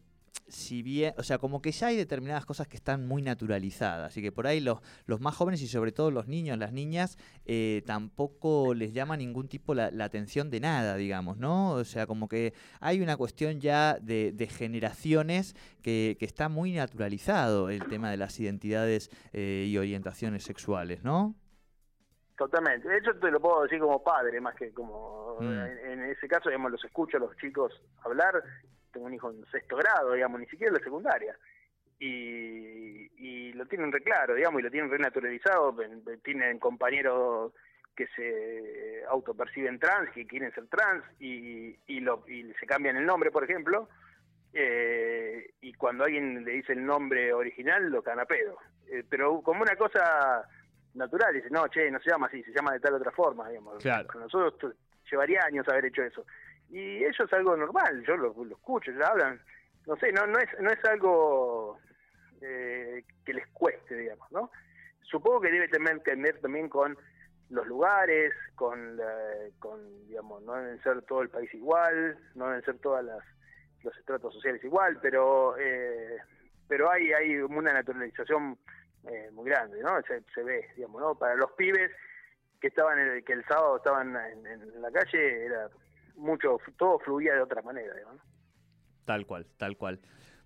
si 0.50 0.83
bien, 0.83 1.14
o 1.16 1.23
sea, 1.23 1.38
como 1.38 1.62
que 1.62 1.73
ya 1.73 1.88
hay 1.88 1.97
determinadas 1.97 2.45
cosas 2.45 2.69
que 2.69 2.76
están 2.76 3.07
muy 3.07 3.23
naturalizadas, 3.23 4.16
y 4.16 4.23
que 4.23 4.33
por 4.33 4.47
ahí 4.47 4.61
los, 4.61 4.80
los 5.07 5.21
más 5.21 5.35
jóvenes 5.35 5.62
y 5.62 5.69
sobre 5.69 5.92
todo 5.92 6.11
los 6.11 6.28
niños, 6.28 6.59
las 6.59 6.73
niñas, 6.73 7.19
eh, 7.47 7.83
tampoco 7.87 8.75
les 8.75 8.92
llama 8.92 9.16
ningún 9.16 9.49
tipo 9.49 9.75
la, 9.75 9.90
atención 10.04 10.50
de 10.50 10.61
nada, 10.61 10.97
digamos, 10.97 11.37
¿no? 11.37 11.73
O 11.73 11.85
sea, 11.85 12.07
como 12.07 12.28
que 12.28 12.52
hay 12.80 13.00
una 13.00 13.16
cuestión 13.16 13.61
ya 13.61 13.99
de, 14.00 14.49
generaciones 14.50 15.54
que, 15.83 16.16
que, 16.19 16.25
está 16.25 16.49
muy 16.49 16.73
naturalizado 16.73 17.71
el 17.71 17.85
tema 17.87 18.11
de 18.11 18.16
las 18.16 18.38
identidades 18.40 19.11
eh, 19.33 19.66
y 19.69 19.78
orientaciones 19.78 20.42
sexuales, 20.42 21.04
¿no? 21.04 21.35
Totalmente. 22.37 22.88
De 22.88 22.97
hecho, 22.97 23.14
te 23.21 23.30
lo 23.30 23.38
puedo 23.38 23.64
decir 23.64 23.78
como 23.78 24.02
padre, 24.02 24.40
más 24.40 24.54
que 24.54 24.73
como. 24.73 25.37
Mm. 25.40 25.45
En, 25.45 25.78
en, 25.90 26.04
ese 26.04 26.26
caso, 26.26 26.49
digamos, 26.49 26.73
los 26.73 26.83
escucho 26.83 27.19
a 27.19 27.21
los 27.21 27.37
chicos 27.37 27.71
hablar 28.02 28.42
tengo 28.93 29.07
un 29.07 29.15
hijo 29.15 29.31
en 29.31 29.45
sexto 29.47 29.77
grado, 29.77 30.13
digamos, 30.13 30.41
ni 30.41 30.47
siquiera 30.47 30.71
en 30.71 30.79
la 30.79 30.85
secundaria. 30.85 31.37
Y, 31.99 33.11
y 33.17 33.53
lo 33.53 33.67
tienen 33.67 33.93
re 33.93 34.03
claro, 34.03 34.35
digamos, 34.35 34.61
y 34.61 34.65
lo 34.65 34.71
tienen 34.71 34.91
re 34.91 34.99
naturalizado, 34.99 35.77
tienen 36.23 36.59
compañeros 36.59 37.53
que 37.95 38.07
se 38.17 39.05
autoperciben 39.09 39.79
trans, 39.79 40.11
que 40.13 40.27
quieren 40.27 40.53
ser 40.55 40.67
trans, 40.69 41.05
y, 41.19 41.77
y, 41.87 42.01
lo, 42.01 42.25
y 42.27 42.53
se 42.59 42.67
cambian 42.67 42.97
el 42.97 43.05
nombre, 43.05 43.31
por 43.31 43.45
ejemplo, 43.45 43.89
eh, 44.55 45.51
y 45.61 45.75
cuando 45.75 46.05
alguien 46.05 46.45
le 46.45 46.53
dice 46.53 46.73
el 46.73 46.85
nombre 46.85 47.33
original, 47.33 47.91
lo 47.91 48.03
cagan 48.03 48.21
a 48.21 48.25
pedo. 48.25 48.57
Eh, 48.91 49.05
pero 49.09 49.43
como 49.43 49.63
una 49.63 49.77
cosa 49.77 50.49
natural, 50.95 51.35
dice, 51.35 51.51
no, 51.51 51.69
che, 51.69 51.91
no 51.91 52.01
se 52.01 52.11
llama 52.11 52.29
así, 52.29 52.43
se 52.43 52.53
llama 52.53 52.73
de 52.73 52.81
tal 52.81 52.95
otra 52.95 53.11
forma, 53.13 53.49
digamos. 53.49 53.83
Claro. 53.83 54.09
Nosotros 54.19 54.75
llevaría 55.11 55.45
años 55.45 55.69
haber 55.69 55.87
hecho 55.87 56.03
eso 56.03 56.25
y 56.71 57.05
eso 57.05 57.25
es 57.25 57.33
algo 57.33 57.57
normal, 57.57 58.05
yo 58.07 58.17
lo, 58.17 58.35
escucho, 58.50 58.93
ya 58.93 59.09
hablan, 59.09 59.41
no 59.87 59.97
sé, 59.97 60.12
no, 60.12 60.27
no, 60.27 60.39
es, 60.39 60.49
no 60.61 60.71
es 60.71 60.85
algo 60.85 61.79
eh, 62.41 63.05
que 63.25 63.35
les 63.35 63.47
cueste, 63.49 63.97
digamos, 63.97 64.31
¿no? 64.31 64.50
Supongo 65.03 65.41
que 65.41 65.50
debe 65.50 65.69
tener 65.69 66.00
que 66.03 66.15
ver 66.15 66.41
también 66.41 66.69
con 66.69 66.97
los 67.49 67.67
lugares, 67.67 68.33
con, 68.55 69.00
con, 69.59 70.07
digamos, 70.07 70.43
no 70.45 70.55
deben 70.55 70.81
ser 70.83 71.03
todo 71.03 71.23
el 71.23 71.29
país 71.29 71.53
igual, 71.53 72.17
no 72.37 72.47
deben 72.47 72.65
ser 72.65 72.79
todas 72.79 73.05
las 73.05 73.25
los 73.83 73.97
estratos 73.97 74.35
sociales 74.35 74.62
igual, 74.62 74.99
pero 75.00 75.57
eh, 75.59 76.19
pero 76.69 76.91
hay 76.91 77.12
hay 77.12 77.37
una 77.39 77.73
naturalización 77.73 78.59
eh, 79.09 79.31
muy 79.33 79.49
grande, 79.49 79.83
¿no? 79.83 80.00
Se, 80.03 80.23
se, 80.35 80.43
ve, 80.43 80.69
digamos, 80.77 81.00
¿no? 81.00 81.15
Para 81.15 81.35
los 81.35 81.50
pibes 81.53 81.91
que 82.61 82.69
estaban 82.69 82.99
que 83.25 83.33
el 83.33 83.45
sábado 83.47 83.79
estaban 83.79 84.15
en, 84.17 84.47
en 84.47 84.83
la 84.83 84.91
calle 84.91 85.47
era 85.47 85.69
mucho, 86.21 86.59
todo 86.77 86.99
fluía 86.99 87.35
de 87.35 87.43
otra 87.43 87.62
manera. 87.62 87.93
Tal 89.05 89.27
cual, 89.27 89.47
tal 89.57 89.77
cual. 89.77 90.00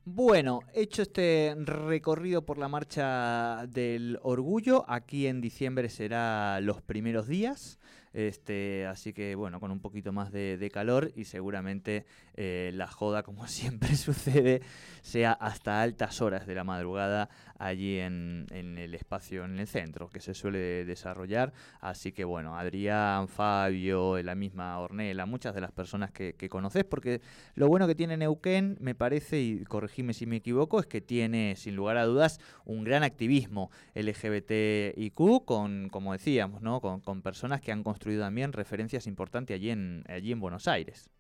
Bueno, 0.07 0.61
hecho 0.75 1.01
este 1.01 1.55
recorrido 1.59 2.45
por 2.45 2.59
la 2.59 2.69
marcha 2.69 3.67
del 3.69 4.19
orgullo, 4.23 4.85
aquí 4.87 5.27
en 5.27 5.41
diciembre 5.41 5.89
será 5.89 6.61
los 6.61 6.83
primeros 6.83 7.27
días. 7.27 7.79
Este, 8.13 8.87
así 8.87 9.13
que 9.13 9.35
bueno, 9.35 9.59
con 9.59 9.73
un 9.73 9.81
poquito 9.81 10.13
más 10.13 10.31
de, 10.31 10.71
calor 10.73 11.11
y 11.17 11.25
seguramente 11.25 12.05
eh, 12.35 12.71
la 12.75 12.87
joda, 12.87 13.23
como 13.23 13.47
siempre 13.49 13.97
sucede, 13.97 14.61
sea 15.01 15.33
hasta 15.33 15.81
altas 15.81 16.21
horas 16.21 16.47
de 16.47 16.55
la 16.55 16.65
madrugada 16.65 17.31
allí 17.65 17.99
en, 17.99 18.47
el 18.53 18.95
espacio, 18.95 19.45
en 19.45 19.59
el 19.59 19.67
centro, 19.67 20.09
que 20.09 20.21
se 20.21 20.35
suele 20.35 20.85
desarrollar. 20.85 21.53
Así 21.81 22.13
que 22.13 22.25
bueno, 22.25 22.57
Adrián, 22.57 23.29
Fabio, 23.29 24.23
la 24.23 24.35
misma 24.35 24.79
Ornella, 24.79 25.27
muchas 25.27 25.55
de 25.55 25.61
las 25.61 25.73
personas 25.73 26.11
que, 26.13 26.35
que 26.35 26.49
conoces, 26.49 26.85
porque 26.85 27.21
lo 27.55 27.69
bueno 27.69 27.87
que 27.87 27.95
tiene 27.95 28.17
Neuquén, 28.17 28.77
me 28.81 28.95
parece, 28.95 29.41
y 29.41 29.65
corregime 29.65 30.13
si 30.13 30.27
me 30.27 30.37
equivoco, 30.37 30.79
es 30.81 30.87
que 30.87 31.01
tiene 31.01 31.57
sin 31.57 31.75
lugar 31.75 31.97
a 31.97 32.05
dudas 32.05 32.39
un 32.65 32.85
gran 32.85 33.03
activismo 33.03 33.71
LGBTIQ 33.95 35.45
con, 35.45 35.89
como 35.89 36.13
decíamos, 36.13 36.63
¿no? 36.63 36.81
con, 36.81 37.01
con 37.01 37.23
personas 37.23 37.61
que 37.61 37.73
han 37.73 37.83
construido 37.83 38.23
también 38.23 38.53
referencias 38.53 39.07
importantes 39.07 39.55
allí 39.55 39.71
en, 39.71 40.05
allí 40.09 40.33
en 40.33 40.41
Buenos 40.41 40.69
Aires. 40.69 41.14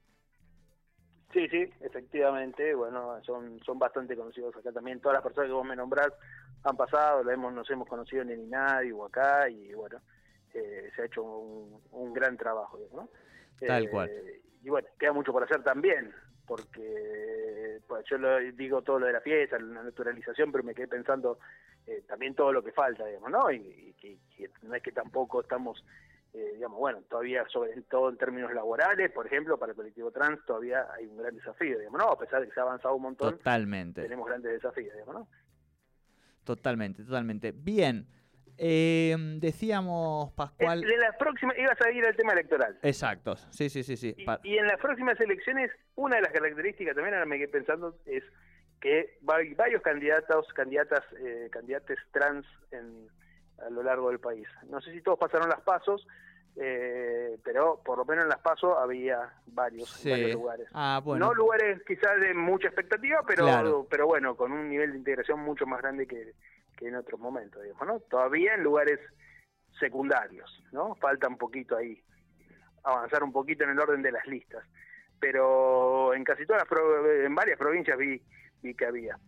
Sí, 1.34 1.48
sí, 1.48 1.68
efectivamente, 1.80 2.76
bueno, 2.76 3.20
son, 3.24 3.60
son 3.64 3.76
bastante 3.76 4.16
conocidos 4.16 4.54
acá 4.56 4.70
también. 4.70 5.00
Todas 5.00 5.16
las 5.16 5.24
personas 5.24 5.48
que 5.48 5.52
vos 5.52 5.66
me 5.66 5.74
nombrás 5.74 6.12
han 6.62 6.76
pasado, 6.76 7.28
hemos, 7.28 7.52
nos 7.52 7.68
hemos 7.70 7.88
conocido 7.88 8.22
en 8.22 8.30
el 8.30 8.40
INADI 8.42 8.92
o 8.92 9.04
acá, 9.04 9.48
y 9.48 9.74
bueno, 9.74 9.98
eh, 10.54 10.92
se 10.94 11.02
ha 11.02 11.06
hecho 11.06 11.24
un, 11.24 12.12
gran 12.12 12.36
trabajo, 12.36 12.78
¿no? 12.94 13.08
Tal 13.66 13.90
cual. 13.90 14.10
Eh, 14.10 14.42
y 14.62 14.70
bueno, 14.70 14.86
queda 14.96 15.12
mucho 15.12 15.32
por 15.32 15.42
hacer 15.42 15.64
también, 15.64 16.14
porque 16.46 17.80
pues, 17.88 18.06
yo 18.08 18.16
lo, 18.16 18.38
digo 18.52 18.82
todo 18.82 19.00
lo 19.00 19.06
de 19.06 19.14
la 19.14 19.20
fiesta, 19.20 19.58
la 19.58 19.82
naturalización, 19.82 20.52
pero 20.52 20.62
me 20.62 20.72
quedé 20.72 20.86
pensando 20.86 21.40
eh, 21.84 22.04
también 22.06 22.36
todo 22.36 22.52
lo 22.52 22.62
que 22.62 22.70
falta, 22.70 23.04
digamos, 23.06 23.32
¿no? 23.32 23.50
Y, 23.50 23.92
que 24.00 24.50
no 24.62 24.74
es 24.74 24.82
que 24.82 24.92
tampoco 24.92 25.40
estamos 25.40 25.84
eh, 26.34 26.52
digamos, 26.54 26.78
bueno, 26.78 27.00
todavía 27.08 27.46
sobre 27.48 27.80
todo 27.82 28.08
en 28.08 28.16
términos 28.16 28.52
laborales, 28.52 29.12
por 29.12 29.24
ejemplo, 29.26 29.56
para 29.56 29.70
el 29.70 29.76
colectivo 29.76 30.10
trans 30.10 30.44
todavía 30.44 30.84
hay 30.92 31.06
un 31.06 31.16
gran 31.16 31.36
desafío, 31.36 31.78
digamos, 31.78 32.00
¿no? 32.00 32.08
A 32.08 32.18
pesar 32.18 32.40
de 32.40 32.48
que 32.48 32.54
se 32.54 32.58
ha 32.58 32.64
avanzado 32.64 32.96
un 32.96 33.02
montón, 33.02 33.36
totalmente. 33.36 34.02
tenemos 34.02 34.26
grandes 34.26 34.52
desafíos, 34.52 34.92
digamos, 34.92 35.14
¿no? 35.14 35.28
Totalmente, 36.42 37.04
totalmente. 37.04 37.52
Bien, 37.52 38.08
eh, 38.58 39.16
decíamos, 39.38 40.32
Pascual... 40.32 40.82
En, 40.82 40.98
las 40.98 41.16
próximas, 41.16 41.56
ibas 41.56 41.80
a 41.80 41.90
ir 41.92 42.04
al 42.04 42.16
tema 42.16 42.32
electoral. 42.32 42.78
Exacto, 42.82 43.36
sí, 43.36 43.70
sí, 43.70 43.84
sí. 43.84 43.96
sí. 43.96 44.16
Y, 44.42 44.58
en 44.58 44.66
las 44.66 44.80
próximas 44.80 45.18
elecciones, 45.20 45.70
una 45.94 46.16
de 46.16 46.22
las 46.22 46.32
características, 46.32 46.96
también 46.96 47.14
ahora 47.14 47.26
me 47.26 47.38
quedé 47.38 47.48
pensando, 47.48 47.96
es 48.06 48.24
que 48.80 49.18
varios 49.22 49.82
candidatos, 49.82 50.46
candidatas, 50.52 51.04
eh, 51.18 51.48
candidates 51.52 51.98
trans 52.12 52.44
en 52.72 53.08
a 53.58 53.70
lo 53.70 53.82
largo 53.82 54.10
del 54.10 54.20
país. 54.20 54.46
No 54.68 54.80
sé 54.80 54.92
si 54.92 55.02
todos 55.02 55.18
pasaron 55.18 55.48
las 55.48 55.60
pasos, 55.60 56.06
eh, 56.56 57.38
pero 57.42 57.80
por 57.84 57.98
lo 57.98 58.04
menos 58.04 58.24
en 58.24 58.28
las 58.28 58.38
pasos 58.38 58.76
había 58.78 59.32
varios, 59.46 60.04
lugares. 60.04 60.68
Ah, 60.72 61.02
no 61.04 61.34
lugares 61.34 61.82
quizás 61.86 62.20
de 62.20 62.32
mucha 62.34 62.68
expectativa, 62.68 63.22
pero 63.26 63.86
pero 63.90 64.06
bueno, 64.06 64.36
con 64.36 64.52
un 64.52 64.68
nivel 64.68 64.92
de 64.92 64.98
integración 64.98 65.40
mucho 65.40 65.66
más 65.66 65.82
grande 65.82 66.06
que, 66.06 66.34
que 66.76 66.88
en 66.88 66.96
otros 66.96 67.18
momentos, 67.18 67.62
digamos, 67.62 67.86
¿no? 67.86 68.00
Todavía 68.00 68.54
en 68.54 68.62
lugares 68.62 69.00
secundarios, 69.80 70.62
¿no? 70.70 70.94
Falta 70.94 71.26
un 71.26 71.36
poquito 71.36 71.76
ahí 71.76 72.00
avanzar 72.84 73.24
un 73.24 73.32
poquito 73.32 73.64
en 73.64 73.70
el 73.70 73.80
orden 73.80 74.02
de 74.02 74.12
las 74.12 74.26
listas, 74.26 74.62
pero 75.18 76.14
en 76.14 76.22
casi 76.22 76.46
todas 76.46 76.62
las 76.70 77.24
en 77.24 77.34
varias 77.34 77.58
provincias 77.58 77.98
vi 77.98 78.22
vi 78.62 78.74
que 78.74 78.86
había. 78.86 79.18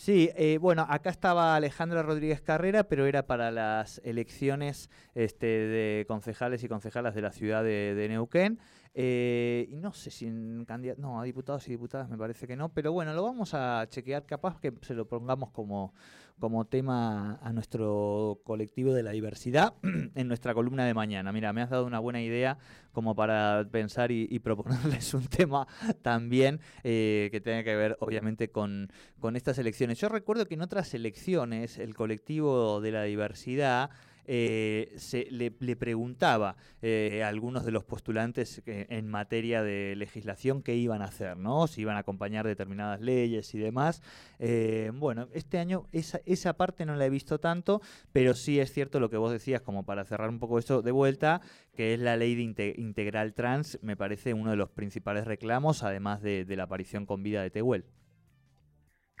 Sí, 0.00 0.30
eh, 0.34 0.56
bueno, 0.58 0.86
acá 0.88 1.10
estaba 1.10 1.54
Alejandra 1.54 2.02
Rodríguez 2.02 2.40
Carrera, 2.40 2.84
pero 2.84 3.04
era 3.04 3.26
para 3.26 3.50
las 3.50 4.00
elecciones 4.02 4.88
este, 5.14 5.44
de 5.44 6.06
concejales 6.08 6.64
y 6.64 6.68
concejalas 6.68 7.14
de 7.14 7.20
la 7.20 7.32
ciudad 7.32 7.62
de, 7.62 8.06
Neuquén. 8.08 8.58
Eh, 8.92 9.68
y 9.70 9.76
no 9.76 9.92
sé 9.92 10.10
si 10.10 10.26
en 10.26 10.64
candidatos, 10.64 11.00
no, 11.00 11.20
a 11.20 11.24
diputados 11.24 11.66
y 11.68 11.70
diputadas 11.70 12.08
me 12.08 12.18
parece 12.18 12.48
que 12.48 12.56
no, 12.56 12.70
pero 12.70 12.92
bueno, 12.92 13.14
lo 13.14 13.22
vamos 13.22 13.54
a 13.54 13.86
chequear, 13.88 14.26
capaz 14.26 14.58
que 14.58 14.72
se 14.82 14.94
lo 14.94 15.06
pongamos 15.06 15.50
como, 15.50 15.94
como 16.40 16.64
tema 16.64 17.38
a 17.40 17.52
nuestro 17.52 18.40
colectivo 18.42 18.92
de 18.92 19.04
la 19.04 19.12
diversidad 19.12 19.74
en 20.14 20.26
nuestra 20.26 20.54
columna 20.54 20.84
de 20.84 20.94
mañana. 20.94 21.30
Mira, 21.30 21.52
me 21.52 21.62
has 21.62 21.70
dado 21.70 21.86
una 21.86 22.00
buena 22.00 22.20
idea 22.20 22.58
como 22.90 23.14
para 23.14 23.64
pensar 23.70 24.10
y, 24.10 24.38
proponerles 24.40 25.14
un 25.14 25.26
tema 25.28 25.68
también 26.02 26.60
eh, 26.82 27.28
que 27.30 27.40
tenga 27.40 27.62
que 27.62 27.76
ver 27.76 27.96
obviamente 28.00 28.50
con, 28.50 28.90
con 29.20 29.36
estas 29.36 29.58
elecciones. 29.58 30.00
Yo 30.00 30.08
recuerdo 30.08 30.46
que 30.46 30.54
en 30.54 30.62
otras 30.62 30.94
elecciones 30.94 31.78
el 31.78 31.94
colectivo 31.94 32.80
de 32.80 32.90
la 32.90 33.04
diversidad 33.04 33.90
eh, 34.32 34.92
se, 34.96 35.26
le, 35.32 35.50
preguntaba 35.50 36.54
eh, 36.82 37.24
a 37.24 37.28
algunos 37.28 37.64
de 37.64 37.72
los 37.72 37.82
postulantes 37.82 38.62
en 38.64 39.08
materia 39.08 39.64
de 39.64 39.96
legislación 39.96 40.62
qué 40.62 40.76
iban 40.76 41.02
a 41.02 41.06
hacer, 41.06 41.36
¿no? 41.36 41.66
Si 41.66 41.80
iban 41.80 41.96
a 41.96 42.00
acompañar 42.00 42.46
determinadas 42.46 43.00
leyes 43.00 43.52
y 43.56 43.58
demás. 43.58 44.04
Eh, 44.38 44.92
bueno, 44.94 45.26
este 45.32 45.58
año 45.58 45.88
esa, 45.90 46.20
esa 46.26 46.52
parte 46.52 46.86
no 46.86 46.94
la 46.94 47.06
he 47.06 47.10
visto 47.10 47.40
tanto, 47.40 47.82
pero 48.12 48.34
sí 48.34 48.60
es 48.60 48.72
cierto 48.72 49.00
lo 49.00 49.10
que 49.10 49.16
vos 49.16 49.32
decías, 49.32 49.62
como 49.62 49.84
para 49.84 50.04
cerrar 50.04 50.28
un 50.28 50.38
poco 50.38 50.60
esto 50.60 50.80
de 50.80 50.92
vuelta, 50.92 51.40
que 51.74 51.94
es 51.94 51.98
la 51.98 52.16
ley 52.16 52.36
de 52.52 52.72
integral 52.78 53.34
trans, 53.34 53.80
me 53.82 53.96
parece 53.96 54.32
uno 54.32 54.52
de 54.52 54.56
los 54.56 54.70
principales 54.70 55.26
reclamos, 55.26 55.82
además 55.82 56.22
de, 56.22 56.44
de 56.44 56.56
la 56.56 56.62
aparición 56.62 57.04
con 57.04 57.24
vida 57.24 57.42
de 57.42 57.50
Tehuel. 57.50 57.84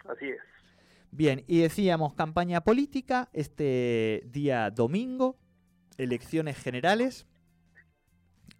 Así 0.04 0.26
es. 0.26 0.59
Bien, 1.12 1.42
y 1.48 1.62
decíamos 1.62 2.14
campaña 2.14 2.60
política 2.60 3.28
este 3.32 4.22
día 4.26 4.70
domingo, 4.70 5.36
elecciones 5.98 6.56
generales. 6.62 7.26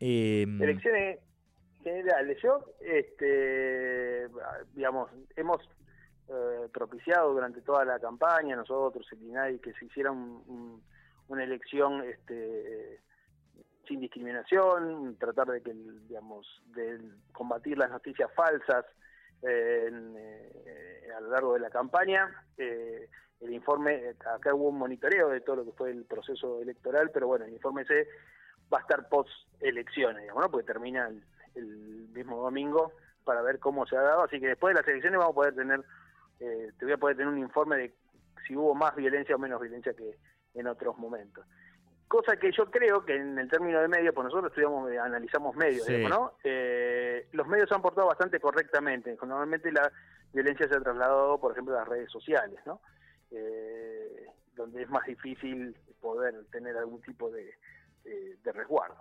Em, 0.01 0.61
elecciones 0.61 1.21
generales. 1.83 2.39
Yo, 2.43 2.65
este, 2.81 4.29
digamos, 4.75 5.11
hemos 5.37 5.61
eh, 6.29 6.69
propiciado 6.73 7.33
durante 7.33 7.61
toda 7.63 7.85
la 7.85 8.01
campaña, 8.01 8.57
nosotros, 8.57 9.07
el 9.13 9.23
INAI, 9.23 9.59
que 9.61 9.73
se 9.75 9.85
hiciera 9.85 10.11
una 10.11 11.45
elección 11.45 12.03
este, 12.03 13.01
sin 13.87 14.01
discriminación, 14.01 15.17
tratar 15.19 15.49
de 15.49 15.63
que, 15.63 15.73
digamos, 16.09 16.47
de 16.75 17.01
combatir 17.33 17.79
las 17.79 17.91
noticias 17.91 18.29
falsas 18.35 18.85
eh, 19.43 19.91
a 21.17 21.21
lo 21.21 21.31
largo 21.31 21.55
de 21.55 21.61
la 21.61 21.71
campaña. 21.71 22.29
Eh, 22.57 23.09
el 23.41 23.53
informe, 23.55 24.15
acá 24.35 24.55
hubo 24.55 24.69
un 24.69 24.79
monitoreo 24.79 25.31
de 25.31 25.41
todo 25.41 25.57
lo 25.57 25.65
que 25.65 25.73
fue 25.73 25.91
el 25.91 26.05
proceso 26.05 26.61
electoral, 26.61 27.11
pero 27.13 27.27
bueno, 27.27 27.47
el 27.47 27.53
informe 27.53 27.83
ese 27.83 28.07
va 28.73 28.79
a 28.79 28.83
estar 28.83 29.09
post 29.09 29.31
elecciones, 29.61 30.23
digamos, 30.23 30.45
¿no? 30.45 30.51
porque 30.51 30.67
termina 30.67 31.09
el, 31.09 31.23
el 31.55 32.09
mismo 32.13 32.43
domingo 32.43 32.93
para 33.25 33.43
ver 33.43 33.59
cómo 33.59 33.87
se 33.87 33.97
ha 33.97 34.03
dado, 34.03 34.25
así 34.25 34.41
que 34.41 34.49
después 34.49 34.75
de 34.75 34.81
las 34.81 34.89
elecciones 34.89 35.19
vamos 35.19 35.33
a 35.33 35.35
poder 35.35 35.55
tener, 35.55 35.81
eh, 36.41 36.73
te 36.79 36.85
voy 36.85 36.95
a 36.95 36.99
poder 36.99 37.17
tener 37.17 37.33
un 37.33 37.39
informe 37.39 37.77
de 37.77 37.95
si 38.47 38.57
hubo 38.57 38.75
más 38.75 38.95
violencia 38.97 39.37
o 39.37 39.39
menos 39.39 39.61
violencia 39.61 39.95
que 39.95 40.17
en 40.55 40.67
otros 40.67 40.99
momentos. 40.99 41.45
Cosa 42.11 42.37
que 42.37 42.51
yo 42.51 42.69
creo 42.69 43.05
que 43.05 43.15
en 43.15 43.39
el 43.39 43.49
término 43.49 43.81
de 43.81 43.87
medios, 43.87 44.13
pues 44.13 44.25
nosotros 44.25 44.51
estudiamos, 44.51 44.91
analizamos 44.99 45.55
medios, 45.55 45.89
¿no? 46.09 46.33
Eh, 46.43 47.29
los 47.31 47.47
medios 47.47 47.69
se 47.69 47.77
han 47.77 47.83
portado 47.83 48.09
bastante 48.09 48.41
correctamente. 48.41 49.17
Normalmente 49.23 49.71
la 49.71 49.93
violencia 50.33 50.67
se 50.67 50.75
ha 50.75 50.81
trasladado, 50.81 51.39
por 51.39 51.53
ejemplo, 51.53 51.77
a 51.77 51.79
las 51.79 51.89
redes 51.89 52.11
sociales, 52.11 52.59
¿no? 52.67 52.81
Eh, 53.31 54.27
donde 54.57 54.83
es 54.83 54.91
más 54.91 55.07
difícil 55.07 55.77
poder 56.01 56.35
tener 56.51 56.77
algún 56.77 57.01
tipo 57.01 57.31
de 57.31 57.55
resguardo. 58.43 58.97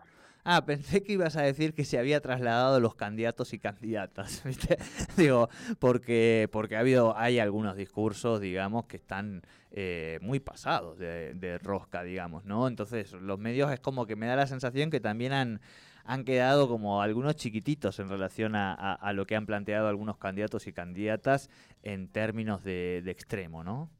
Ah, 0.51 0.65
pensé 0.65 1.03
que 1.03 1.13
ibas 1.13 1.38
a 1.38 1.44
decir 1.44 1.75
que 1.75 1.86
se 1.86 2.00
había 2.00 2.22
trasladado 2.22 2.79
los 2.79 2.96
candidatos 2.96 3.53
y 3.53 3.60
candidatas. 3.60 4.41
Digo, 5.15 5.48
porque, 5.77 6.50
porque 6.51 6.75
ha 6.75 6.79
habido, 6.79 7.15
hay 7.15 7.38
algunos 7.38 7.75
discursos, 7.75 8.41
digamos, 8.41 8.88
que 8.88 8.98
están 8.98 9.44
eh, 9.70 10.18
muy 10.24 10.39
pasados 10.39 10.98
de, 10.98 11.60
rosca, 11.62 12.01
digamos, 12.01 12.46
¿no? 12.46 12.68
Entonces, 12.68 13.13
los 13.13 13.38
medios 13.38 13.72
es 13.72 13.79
como 13.79 14.08
que 14.08 14.15
me 14.15 14.25
da 14.25 14.36
la 14.36 14.48
sensación 14.48 14.89
que 14.89 15.00
también 15.00 15.34
han, 15.34 15.62
han 16.03 16.24
quedado 16.24 16.68
como 16.68 17.03
algunos 17.03 17.36
chiquititos 17.36 18.00
en 18.00 18.10
relación 18.10 18.56
a, 18.56 19.13
lo 19.13 19.27
que 19.27 19.36
han 19.36 19.46
planteado 19.46 19.88
algunos 19.88 20.18
candidatos 20.18 20.65
y 20.65 20.74
candidatas 20.74 21.51
en 21.84 22.08
términos 22.08 22.63
de, 22.63 23.03
de 23.06 23.12
extremo, 23.12 23.63
¿no? 23.63 23.91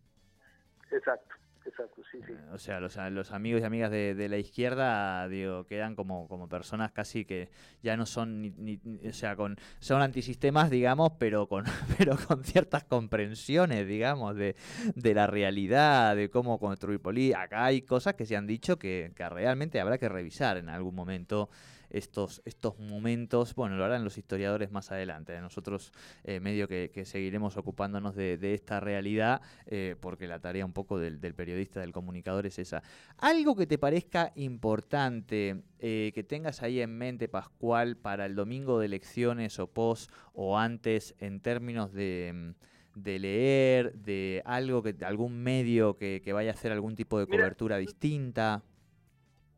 Exacto. 0.92 1.39
Exacto, 1.80 2.02
sí. 2.12 2.20
O 2.52 2.58
sea, 2.58 2.80
los, 3.10 3.32
amigos 3.32 3.62
y 3.62 3.64
amigas 3.64 3.90
de, 3.90 4.28
la 4.30 4.38
izquierda, 4.38 5.28
digo, 5.30 5.66
quedan 5.66 5.96
como, 5.96 6.28
como 6.28 6.50
personas 6.50 6.92
casi 6.92 7.24
que 7.24 7.50
ya 7.82 7.96
no 7.96 8.06
son 8.06 8.42
ni, 8.42 8.80
o 9.08 9.14
sea, 9.14 9.38
son 9.80 10.02
antisistemas, 10.02 10.70
digamos, 10.70 11.14
pero 11.18 11.48
con 11.48 11.64
pero 11.98 12.18
con 12.18 12.44
ciertas 12.44 12.84
comprensiones, 12.84 13.88
digamos, 13.88 14.36
de, 14.36 14.56
la 14.96 15.28
realidad, 15.28 16.18
de 16.18 16.30
cómo 16.30 16.60
construir 16.60 17.00
política. 17.00 17.44
Acá 17.44 17.66
hay 17.66 17.82
cosas 17.82 18.16
que 18.16 18.26
se 18.26 18.36
han 18.36 18.46
dicho 18.46 18.78
que, 18.78 19.14
realmente 19.18 19.80
habrá 19.80 19.98
que 19.98 20.10
revisar 20.10 20.58
en 20.58 20.70
algún 20.70 20.96
momento 20.96 21.50
estos, 21.90 22.42
estos 22.46 22.78
momentos, 22.80 23.56
bueno, 23.56 23.76
lo 23.76 23.86
harán 23.86 24.04
los 24.04 24.18
historiadores 24.18 24.72
más 24.72 24.92
adelante, 24.92 25.40
nosotros 25.42 25.92
eh, 26.24 26.40
medio 26.40 26.68
que, 26.68 26.90
seguiremos 27.06 27.58
ocupándonos 27.58 28.16
de, 28.16 28.54
esta 28.54 28.80
realidad, 28.80 29.42
eh, 29.66 29.96
porque 30.00 30.28
la 30.28 30.40
tarea 30.40 30.66
un 30.66 30.74
poco 30.74 31.00
del, 31.00 31.20
periodista, 31.34 31.69
del 31.78 31.92
comunicador 31.92 32.46
es 32.46 32.58
esa. 32.58 32.82
Algo 33.18 33.56
que 33.56 33.68
te 33.68 33.78
parezca 33.78 34.32
importante, 34.36 35.62
eh, 35.80 36.12
que 36.16 36.24
tengas 36.24 36.64
ahí 36.64 36.82
en 36.82 36.98
mente, 36.98 37.28
Pascual, 37.28 37.98
para 37.98 38.26
el 38.26 38.36
domingo 38.36 38.80
de 38.80 38.88
elecciones 38.88 39.60
o 39.60 39.68
post 39.68 40.12
o 40.34 40.58
antes, 40.58 41.16
en 41.20 41.42
términos 41.42 41.94
de 41.94 42.56
leer, 42.96 43.94
de 43.94 44.42
algo 44.46 44.82
que 44.82 44.96
algún 45.06 45.44
medio 45.44 45.98
que, 45.98 46.22
vaya 46.34 46.52
a 46.52 46.54
hacer 46.54 46.72
algún 46.72 46.96
tipo 46.96 47.20
de 47.20 47.28
cobertura 47.28 47.78
distinta. 47.78 48.64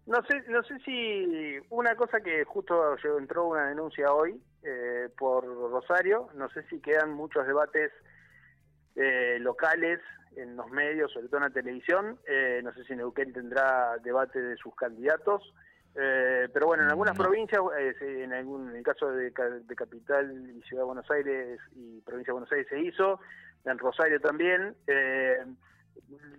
No 0.05 0.21
sé, 0.23 0.43
no 0.49 0.63
sé 0.63 0.79
si 0.79 1.57
una 1.69 1.95
cosa 1.95 2.19
que 2.21 2.43
justo 2.43 2.97
entró 3.17 3.47
una 3.47 3.67
denuncia 3.67 4.11
hoy 4.11 4.41
eh, 4.63 5.09
por 5.17 5.45
Rosario, 5.45 6.27
no 6.35 6.49
sé 6.49 6.63
si 6.69 6.79
quedan 6.79 7.13
muchos 7.13 7.45
debates 7.45 7.91
eh, 8.95 9.37
locales 9.39 9.99
en 10.35 10.55
los 10.55 10.69
medios, 10.69 11.11
sobre 11.11 11.27
todo 11.27 11.37
en 11.37 11.43
la 11.43 11.49
televisión, 11.49 12.19
eh, 12.27 12.61
no 12.63 12.73
sé 12.73 12.83
si 12.85 12.95
Neuquén 12.95 13.33
tendrá 13.33 13.97
debate 14.03 14.41
de 14.41 14.55
sus 14.57 14.73
candidatos, 14.75 15.53
pero 15.93 16.67
bueno, 16.67 16.83
en 16.83 16.89
algunas 16.89 17.17
provincias, 17.17 17.59
en, 17.99 18.31
algún, 18.31 18.69
en 18.69 18.77
el 18.77 18.83
caso 18.83 19.11
de, 19.11 19.25
de, 19.25 19.75
Capital 19.75 20.49
y 20.55 20.61
Ciudad 20.61 20.83
de 20.83 20.85
Buenos 20.85 21.11
Aires 21.11 21.59
y 21.75 21.99
Provincia 21.99 22.31
de 22.31 22.39
Buenos 22.39 22.51
Aires 22.53 22.67
se 22.69 22.79
hizo, 22.79 23.19
en 23.65 23.77
Rosario 23.77 24.21
también. 24.21 24.73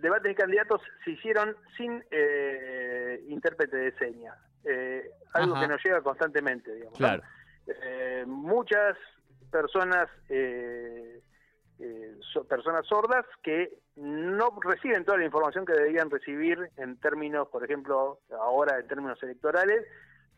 Debates 0.01 0.25
de 0.25 0.35
candidatos 0.35 0.83
se 1.05 1.13
hicieron 1.13 1.57
sin 1.77 2.05
eh, 2.11 3.25
intérprete 3.29 3.77
de 3.77 3.93
señas, 3.93 4.37
eh, 4.65 5.11
algo 5.33 5.59
que 5.59 5.69
nos 5.69 5.83
llega 5.83 6.01
constantemente, 6.03 6.75
digamos. 6.75 6.99
Claro. 6.99 7.23
Eh, 7.67 8.25
muchas 8.27 8.97
personas 9.51 10.09
personas 12.49 12.87
sordas 12.87 13.25
que 13.43 13.73
no 13.97 14.59
reciben 14.61 15.05
toda 15.05 15.19
la 15.19 15.25
información 15.25 15.67
que 15.67 15.73
deberían 15.73 16.11
recibir 16.11 16.71
en 16.77 16.97
términos, 16.99 17.49
por 17.49 17.65
ejemplo, 17.65 18.21
ahora 18.31 18.79
en 18.79 18.89
términos 18.89 19.23
electorales, 19.23 19.87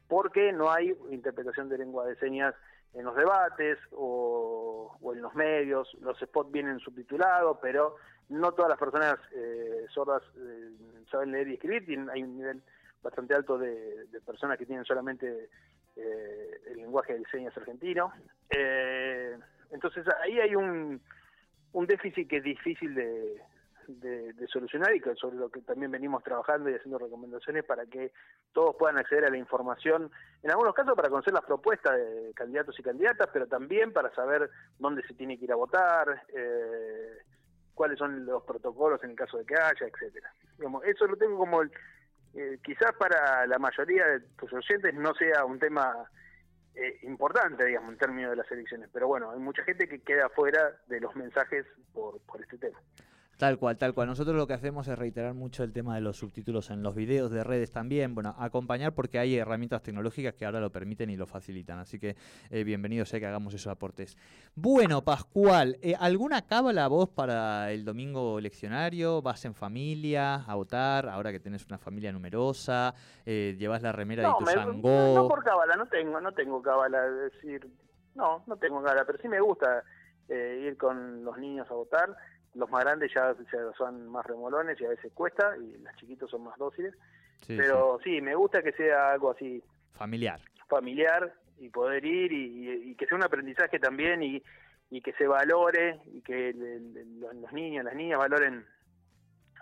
porque 0.09 0.53
no 0.53 0.71
hay 0.71 0.97
interpretación 1.11 1.69
de 1.69 1.79
lengua 1.79 2.07
de 2.07 2.17
señas 2.17 2.55
en 2.95 3.05
los 3.05 3.17
debates 3.17 3.79
o, 3.93 4.97
o 5.01 5.13
en 5.15 5.23
los 5.23 5.35
medios, 5.35 5.89
los 6.01 6.19
spots 6.19 6.53
vienen 6.53 6.79
subtitulados, 6.79 7.59
pero 7.61 7.97
no 8.29 8.53
todas 8.53 8.71
las 8.71 8.79
personas 8.79 9.17
eh, 9.35 9.87
sordas 9.93 10.23
eh, 10.37 10.71
saben 11.11 11.33
leer 11.33 11.49
y 11.49 11.55
escribir, 11.55 12.07
hay 12.13 12.23
un 12.23 12.37
nivel 12.37 12.63
bastante 13.03 13.35
alto 13.35 13.59
de, 13.59 14.07
personas 14.25 14.59
que 14.59 14.67
tienen 14.67 14.85
solamente 14.85 15.51
eh, 15.97 16.61
el 16.69 16.77
lenguaje 16.79 17.19
de 17.19 17.25
señas 17.31 17.57
argentino. 17.57 18.13
entonces 19.71 20.07
ahí 20.23 20.41
hay 20.41 20.55
un, 20.55 21.01
un 21.75 21.87
déficit 21.87 22.29
que 22.29 22.39
es 22.39 22.43
difícil 22.43 22.95
de, 22.95 23.41
de, 23.89 24.47
solucionar 24.49 24.95
y 24.95 25.01
que 25.01 25.15
sobre 25.17 25.37
lo 25.37 25.51
que 25.51 25.61
también 25.61 25.91
venimos 25.91 26.23
trabajando 26.23 26.71
y 26.71 26.75
haciendo 26.75 26.99
recomendaciones 26.99 27.65
para 27.65 27.87
que 27.87 28.13
todos 28.53 28.77
puedan 28.79 28.99
acceder 28.99 29.25
a 29.25 29.31
la 29.31 29.37
información, 29.37 30.11
en 30.43 30.51
algunos 30.51 30.75
casos 30.75 30.95
para 30.95 31.09
conocer 31.09 31.33
las 31.33 31.45
propuestas 31.45 31.97
de 31.97 32.33
candidatos 32.35 32.79
y 32.79 32.83
candidatas, 32.83 33.29
pero 33.33 33.47
también 33.47 33.93
para 33.93 34.15
saber 34.15 34.51
dónde 34.79 35.03
se 35.07 35.15
tiene 35.15 35.39
que 35.39 35.45
ir 35.45 35.53
a 35.53 35.57
votar, 35.57 36.23
eh, 36.35 37.19
cuáles 37.75 37.99
son 37.99 38.25
los 38.25 38.43
protocolos 38.45 39.03
en 39.03 39.11
el 39.11 39.17
caso 39.17 39.39
de 39.39 39.45
que 39.45 39.55
haya, 39.55 39.87
etcétera. 39.87 40.33
eso 40.85 41.07
lo 41.07 41.17
tengo 41.17 41.37
como, 41.39 41.63
eh, 41.63 42.59
quizás 42.63 42.93
para 42.99 43.47
la 43.47 43.59
mayoría 43.59 44.07
de 44.07 44.21
tus 44.39 44.53
oyentes 44.53 44.95
no 44.95 45.13
sea 45.15 45.45
un 45.45 45.59
tema 45.59 46.09
eh, 46.75 46.99
importante, 47.03 47.65
digamos, 47.65 47.93
en 47.93 47.99
términos 47.99 48.31
de 48.31 48.37
las 48.37 48.51
elecciones, 48.51 48.89
pero 48.93 49.07
bueno, 49.07 49.31
hay 49.31 49.39
mucha 49.39 49.63
gente 49.65 49.89
que 49.89 50.01
queda 50.01 50.29
fuera 50.29 50.81
de 50.89 51.01
los 51.01 51.15
mensajes 51.15 51.67
por, 51.93 52.21
por 52.21 52.41
este 52.43 52.59
tema. 52.59 52.79
Tal 53.39 53.59
cual, 53.59 53.77
tal 53.77 53.95
cual. 53.95 54.09
Nosotros 54.09 54.37
lo 54.37 54.47
que 54.47 54.55
hacemos 54.55 54.87
es 54.89 54.99
reiterar 54.99 55.35
mucho 55.35 55.65
el 55.65 55.73
tema 55.73 55.95
de 55.95 56.01
los 56.01 56.17
subtítulos 56.17 56.71
en 56.71 56.83
los 56.83 56.95
videos 56.95 57.31
de 57.31 57.43
redes 57.43 57.73
también. 57.73 58.15
Bueno, 58.15 58.35
acompañar 58.39 58.93
porque 58.93 59.19
hay 59.19 59.37
herramientas 59.37 59.83
tecnológicas 59.83 60.35
que 60.35 60.47
ahora 60.47 60.61
lo 60.61 60.71
permiten 60.71 61.11
y 61.11 61.17
lo 61.17 61.27
facilitan. 61.27 61.79
Así 61.79 61.99
que 61.99 62.17
eh, 62.51 62.65
bienvenidos 62.65 63.09
sea 63.09 63.19
que 63.19 63.27
hagamos 63.27 63.53
esos 63.55 63.71
aportes. 63.71 64.17
Bueno, 64.55 65.03
Pascual, 65.03 65.79
eh, 65.83 65.95
¿alguna 65.99 66.43
cábala 66.43 66.87
vos 66.89 67.09
para 67.09 67.73
el 67.73 67.85
domingo 67.85 68.39
eleccionario? 68.39 69.21
¿Vas 69.21 69.45
en 69.45 69.55
familia 69.55 70.37
a 70.37 70.55
votar? 70.55 71.09
Ahora 71.09 71.33
que 71.33 71.41
tenés 71.41 71.67
una 71.67 71.79
familia 71.79 72.13
numerosa, 72.13 72.95
eh, 73.27 73.57
llevas 73.59 73.83
la 73.83 73.93
remera 73.93 74.29
de 74.29 74.35
tu 74.39 74.45
No, 74.81 75.15
no 75.15 75.29
por 75.29 75.43
cábala, 75.43 75.75
no 75.77 75.87
tengo, 75.87 76.21
no 76.21 76.33
tengo 76.33 76.63
cábala. 76.63 77.05
Es 77.07 77.33
decir, 77.33 77.69
no, 78.15 78.45
no 78.47 78.57
tengo 78.57 78.83
cábala, 78.83 79.05
pero 79.05 79.19
sí 79.21 79.29
me 79.29 79.41
gusta 79.41 79.83
eh, 80.29 80.67
ir 80.67 80.77
con 80.79 81.25
los 81.25 81.37
niños 81.39 81.71
a 81.71 81.75
votar 81.75 82.17
los 82.55 82.71
más 82.71 82.85
grandes 82.85 83.13
ya, 83.13 83.35
son 83.77 84.09
más 84.09 84.25
remolones 84.27 84.81
y 84.81 84.85
a 84.85 84.91
veces 84.91 85.13
cuesta, 85.13 85.57
y 85.57 85.79
los 85.79 85.95
chiquitos 85.97 86.31
son 86.31 86.45
más 86.45 86.57
dóciles. 86.59 86.95
Pero 87.47 87.99
sí. 88.03 88.21
me 88.21 88.35
gusta 88.35 88.63
que 88.63 88.73
sea 88.73 89.13
algo 89.13 89.33
así. 89.33 89.63
Familiar. 89.93 90.41
Familiar 90.69 91.35
y 91.59 91.69
poder 91.69 92.05
ir 92.05 92.33
y, 92.33 92.95
que 92.97 93.07
sea 93.07 93.17
un 93.17 93.25
aprendizaje 93.25 93.79
también 93.79 94.23
y, 94.23 94.43
que 95.03 95.13
se 95.15 95.27
valore 95.27 96.01
y 96.07 96.23
que 96.23 96.53
los 96.55 97.53
niños, 97.53 97.85
las 97.85 97.95
niñas 97.95 98.19
valoren 98.19 98.65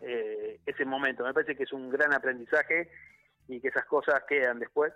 eh, 0.02 0.60
ese 0.66 0.84
momento. 0.84 1.24
Me 1.24 1.32
parece 1.32 1.56
que 1.56 1.62
es 1.62 1.72
un 1.72 1.88
gran 1.88 2.12
aprendizaje 2.12 2.90
y 3.48 3.60
que 3.60 3.68
esas 3.68 3.86
cosas 3.86 4.22
quedan 4.28 4.58
después. 4.58 4.92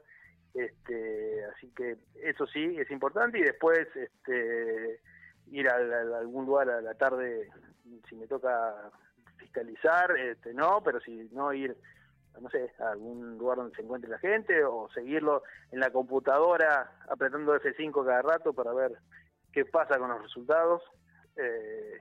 Este, 0.54 1.44
así 1.54 1.72
que 1.76 1.96
eso 2.22 2.46
sí 2.46 2.76
es 2.78 2.90
importante 2.90 3.38
y 3.38 3.42
después 3.42 3.86
este, 3.94 5.00
ir 5.50 5.68
a, 5.68 5.76
algún 6.18 6.46
lugar 6.46 6.70
a 6.70 6.80
la 6.80 6.94
tarde 6.94 7.48
si 8.08 8.16
me 8.16 8.26
toca 8.26 8.90
fiscalizar, 9.36 10.16
este, 10.16 10.52
no, 10.54 10.82
pero 10.82 11.00
si 11.00 11.28
no 11.32 11.52
ir 11.52 11.76
no 12.40 12.50
sé, 12.50 12.70
a 12.80 12.90
algún 12.90 13.38
lugar 13.38 13.58
donde 13.58 13.74
se 13.74 13.82
encuentre 13.82 14.10
la 14.10 14.18
gente 14.18 14.64
o 14.64 14.88
seguirlo 14.90 15.42
en 15.70 15.80
la 15.80 15.90
computadora 15.90 16.90
apretando 17.08 17.54
F5 17.54 18.04
cada 18.04 18.22
rato 18.22 18.52
para 18.52 18.72
ver 18.72 18.92
qué 19.52 19.64
pasa 19.64 19.98
con 19.98 20.10
los 20.10 20.22
resultados. 20.22 20.82
Eh, 21.36 21.98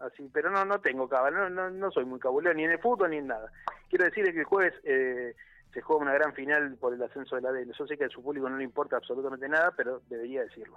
así, 0.00 0.28
pero 0.32 0.50
no 0.50 0.64
no 0.64 0.80
tengo 0.80 1.08
cabal, 1.08 1.54
no, 1.54 1.70
no, 1.70 1.90
soy 1.90 2.04
muy 2.04 2.20
cabulero 2.20 2.54
ni 2.54 2.64
en 2.64 2.72
el 2.72 2.78
fútbol 2.78 3.10
ni 3.10 3.18
en 3.18 3.28
nada. 3.28 3.50
Quiero 3.88 4.04
decirles 4.04 4.34
que 4.34 4.40
el 4.40 4.46
jueves 4.46 4.74
eh, 4.84 5.34
se 5.72 5.80
juega 5.80 6.02
una 6.02 6.14
gran 6.14 6.34
final 6.34 6.76
por 6.76 6.94
el 6.94 7.02
ascenso 7.02 7.36
de 7.36 7.42
la 7.42 7.52
D. 7.52 7.66
Yo 7.66 7.86
sé 7.86 7.96
que 7.96 8.04
a 8.04 8.08
su 8.08 8.22
público 8.22 8.48
no 8.48 8.56
le 8.56 8.64
importa 8.64 8.96
absolutamente 8.96 9.48
nada, 9.48 9.72
pero 9.76 10.02
debería 10.08 10.42
decirlo. 10.42 10.76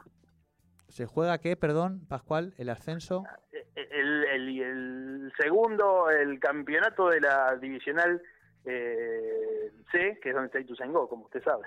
¿Se 0.91 1.05
juega 1.05 1.37
qué, 1.37 1.55
perdón, 1.55 2.05
Pascual? 2.07 2.53
¿El 2.57 2.69
ascenso? 2.69 3.23
El, 3.75 4.25
el, 4.25 5.33
segundo, 5.41 6.09
el 6.09 6.37
campeonato 6.39 7.07
de 7.09 7.21
la 7.21 7.55
divisional 7.55 8.21
eh, 8.65 9.71
C, 9.89 10.19
que 10.21 10.29
es 10.29 10.35
donde 10.35 10.47
está 10.47 10.59
Ituzaingó, 10.59 11.07
como 11.07 11.25
usted 11.25 11.41
sabe. 11.43 11.63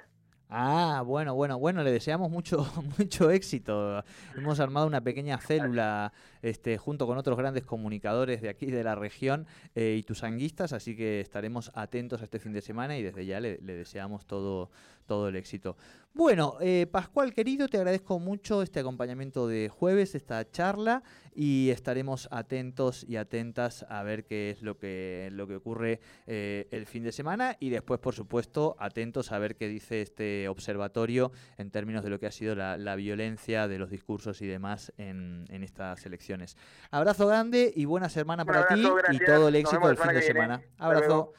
Ah, 0.50 1.02
bueno, 1.06 1.34
bueno, 1.34 1.58
bueno, 1.58 1.82
le 1.82 1.90
deseamos 1.90 2.30
mucho, 2.30 2.66
mucho 2.98 3.30
éxito. 3.30 4.04
Hemos 4.37 4.60
armado 4.60 4.87
una 4.87 5.00
pequeña 5.00 5.38
célula 5.38 6.12
este, 6.44 6.76
junto 6.76 7.07
con 7.07 7.16
otros 7.16 7.38
grandes 7.38 7.64
comunicadores 7.64 8.42
de 8.42 8.50
aquí 8.50 8.66
de 8.66 8.85
la 8.85 8.94
región 8.94 9.46
eh, 9.74 9.96
y 9.98 10.02
tusanguistas, 10.02 10.74
así 10.74 10.94
que 10.94 11.20
estaremos 11.20 11.72
atentos 11.74 12.20
a 12.20 12.24
este 12.24 12.38
fin 12.38 12.52
de 12.52 12.61
semana 12.61 12.98
y 12.98 13.02
desde 13.02 13.24
ya 13.24 13.40
le, 13.40 13.57
deseamos 13.57 14.26
todo, 14.26 14.70
todo 15.07 15.28
el 15.28 15.37
éxito. 15.37 15.78
Bueno, 16.12 16.59
eh, 16.61 16.87
Pascual 16.87 17.33
querido, 17.33 17.66
te 17.66 17.78
agradezco 17.78 18.18
mucho 18.18 18.62
este 18.62 18.80
acompañamiento 18.80 19.48
de 19.48 19.68
jueves, 19.68 20.14
esta 20.14 20.48
charla, 20.48 21.02
y 21.35 21.70
estaremos 21.70 22.28
atentos 22.30 23.04
y 23.09 23.16
atentas 23.16 23.85
a 23.88 24.02
ver 24.04 24.24
qué 24.24 24.50
es 24.50 24.62
lo 24.62 24.78
que, 24.78 25.30
lo 25.33 25.48
que 25.48 25.57
ocurre 25.57 26.00
eh, 26.26 26.68
el 26.70 26.87
fin 26.87 27.02
de 27.02 27.11
semana 27.11 27.57
y 27.59 27.70
después, 27.70 27.98
por 27.98 28.14
supuesto, 28.14 28.76
atentos 28.78 29.33
a 29.33 29.38
ver 29.38 29.57
qué 29.57 29.66
dice 29.66 30.02
este 30.02 30.46
observatorio 30.48 31.33
en 31.59 31.70
términos 31.70 32.04
de 32.04 32.11
lo 32.11 32.20
que 32.20 32.26
ha 32.26 32.33
sido 32.33 32.54
la, 32.54 32.94
violencia 32.94 33.66
de 33.66 33.78
los 33.78 33.90
discursos 33.90 34.40
y 34.40 34.46
demás 34.46 34.92
en, 34.98 35.46
en 35.48 35.64
estas 35.64 36.07
Abrazo 36.90 37.26
grande 37.26 37.72
y 37.74 37.84
buena 37.84 38.08
semana 38.08 38.44
para 38.44 38.68
ti 38.68 38.86
y 39.10 39.18
todo 39.18 39.48
el 39.48 39.56
éxito 39.56 39.86
del 39.86 39.96
fin 39.96 40.12
de 40.12 40.22
semana. 40.22 40.62
Abrazo. 40.78 41.32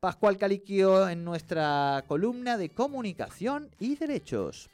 Pascual 0.00 0.38
Caliquio 0.38 1.10
en 1.10 1.24
nuestra 1.24 2.04
columna 2.06 2.56
de 2.56 2.70
comunicación 2.70 3.68
y 3.78 3.96
derechos. 3.96 4.70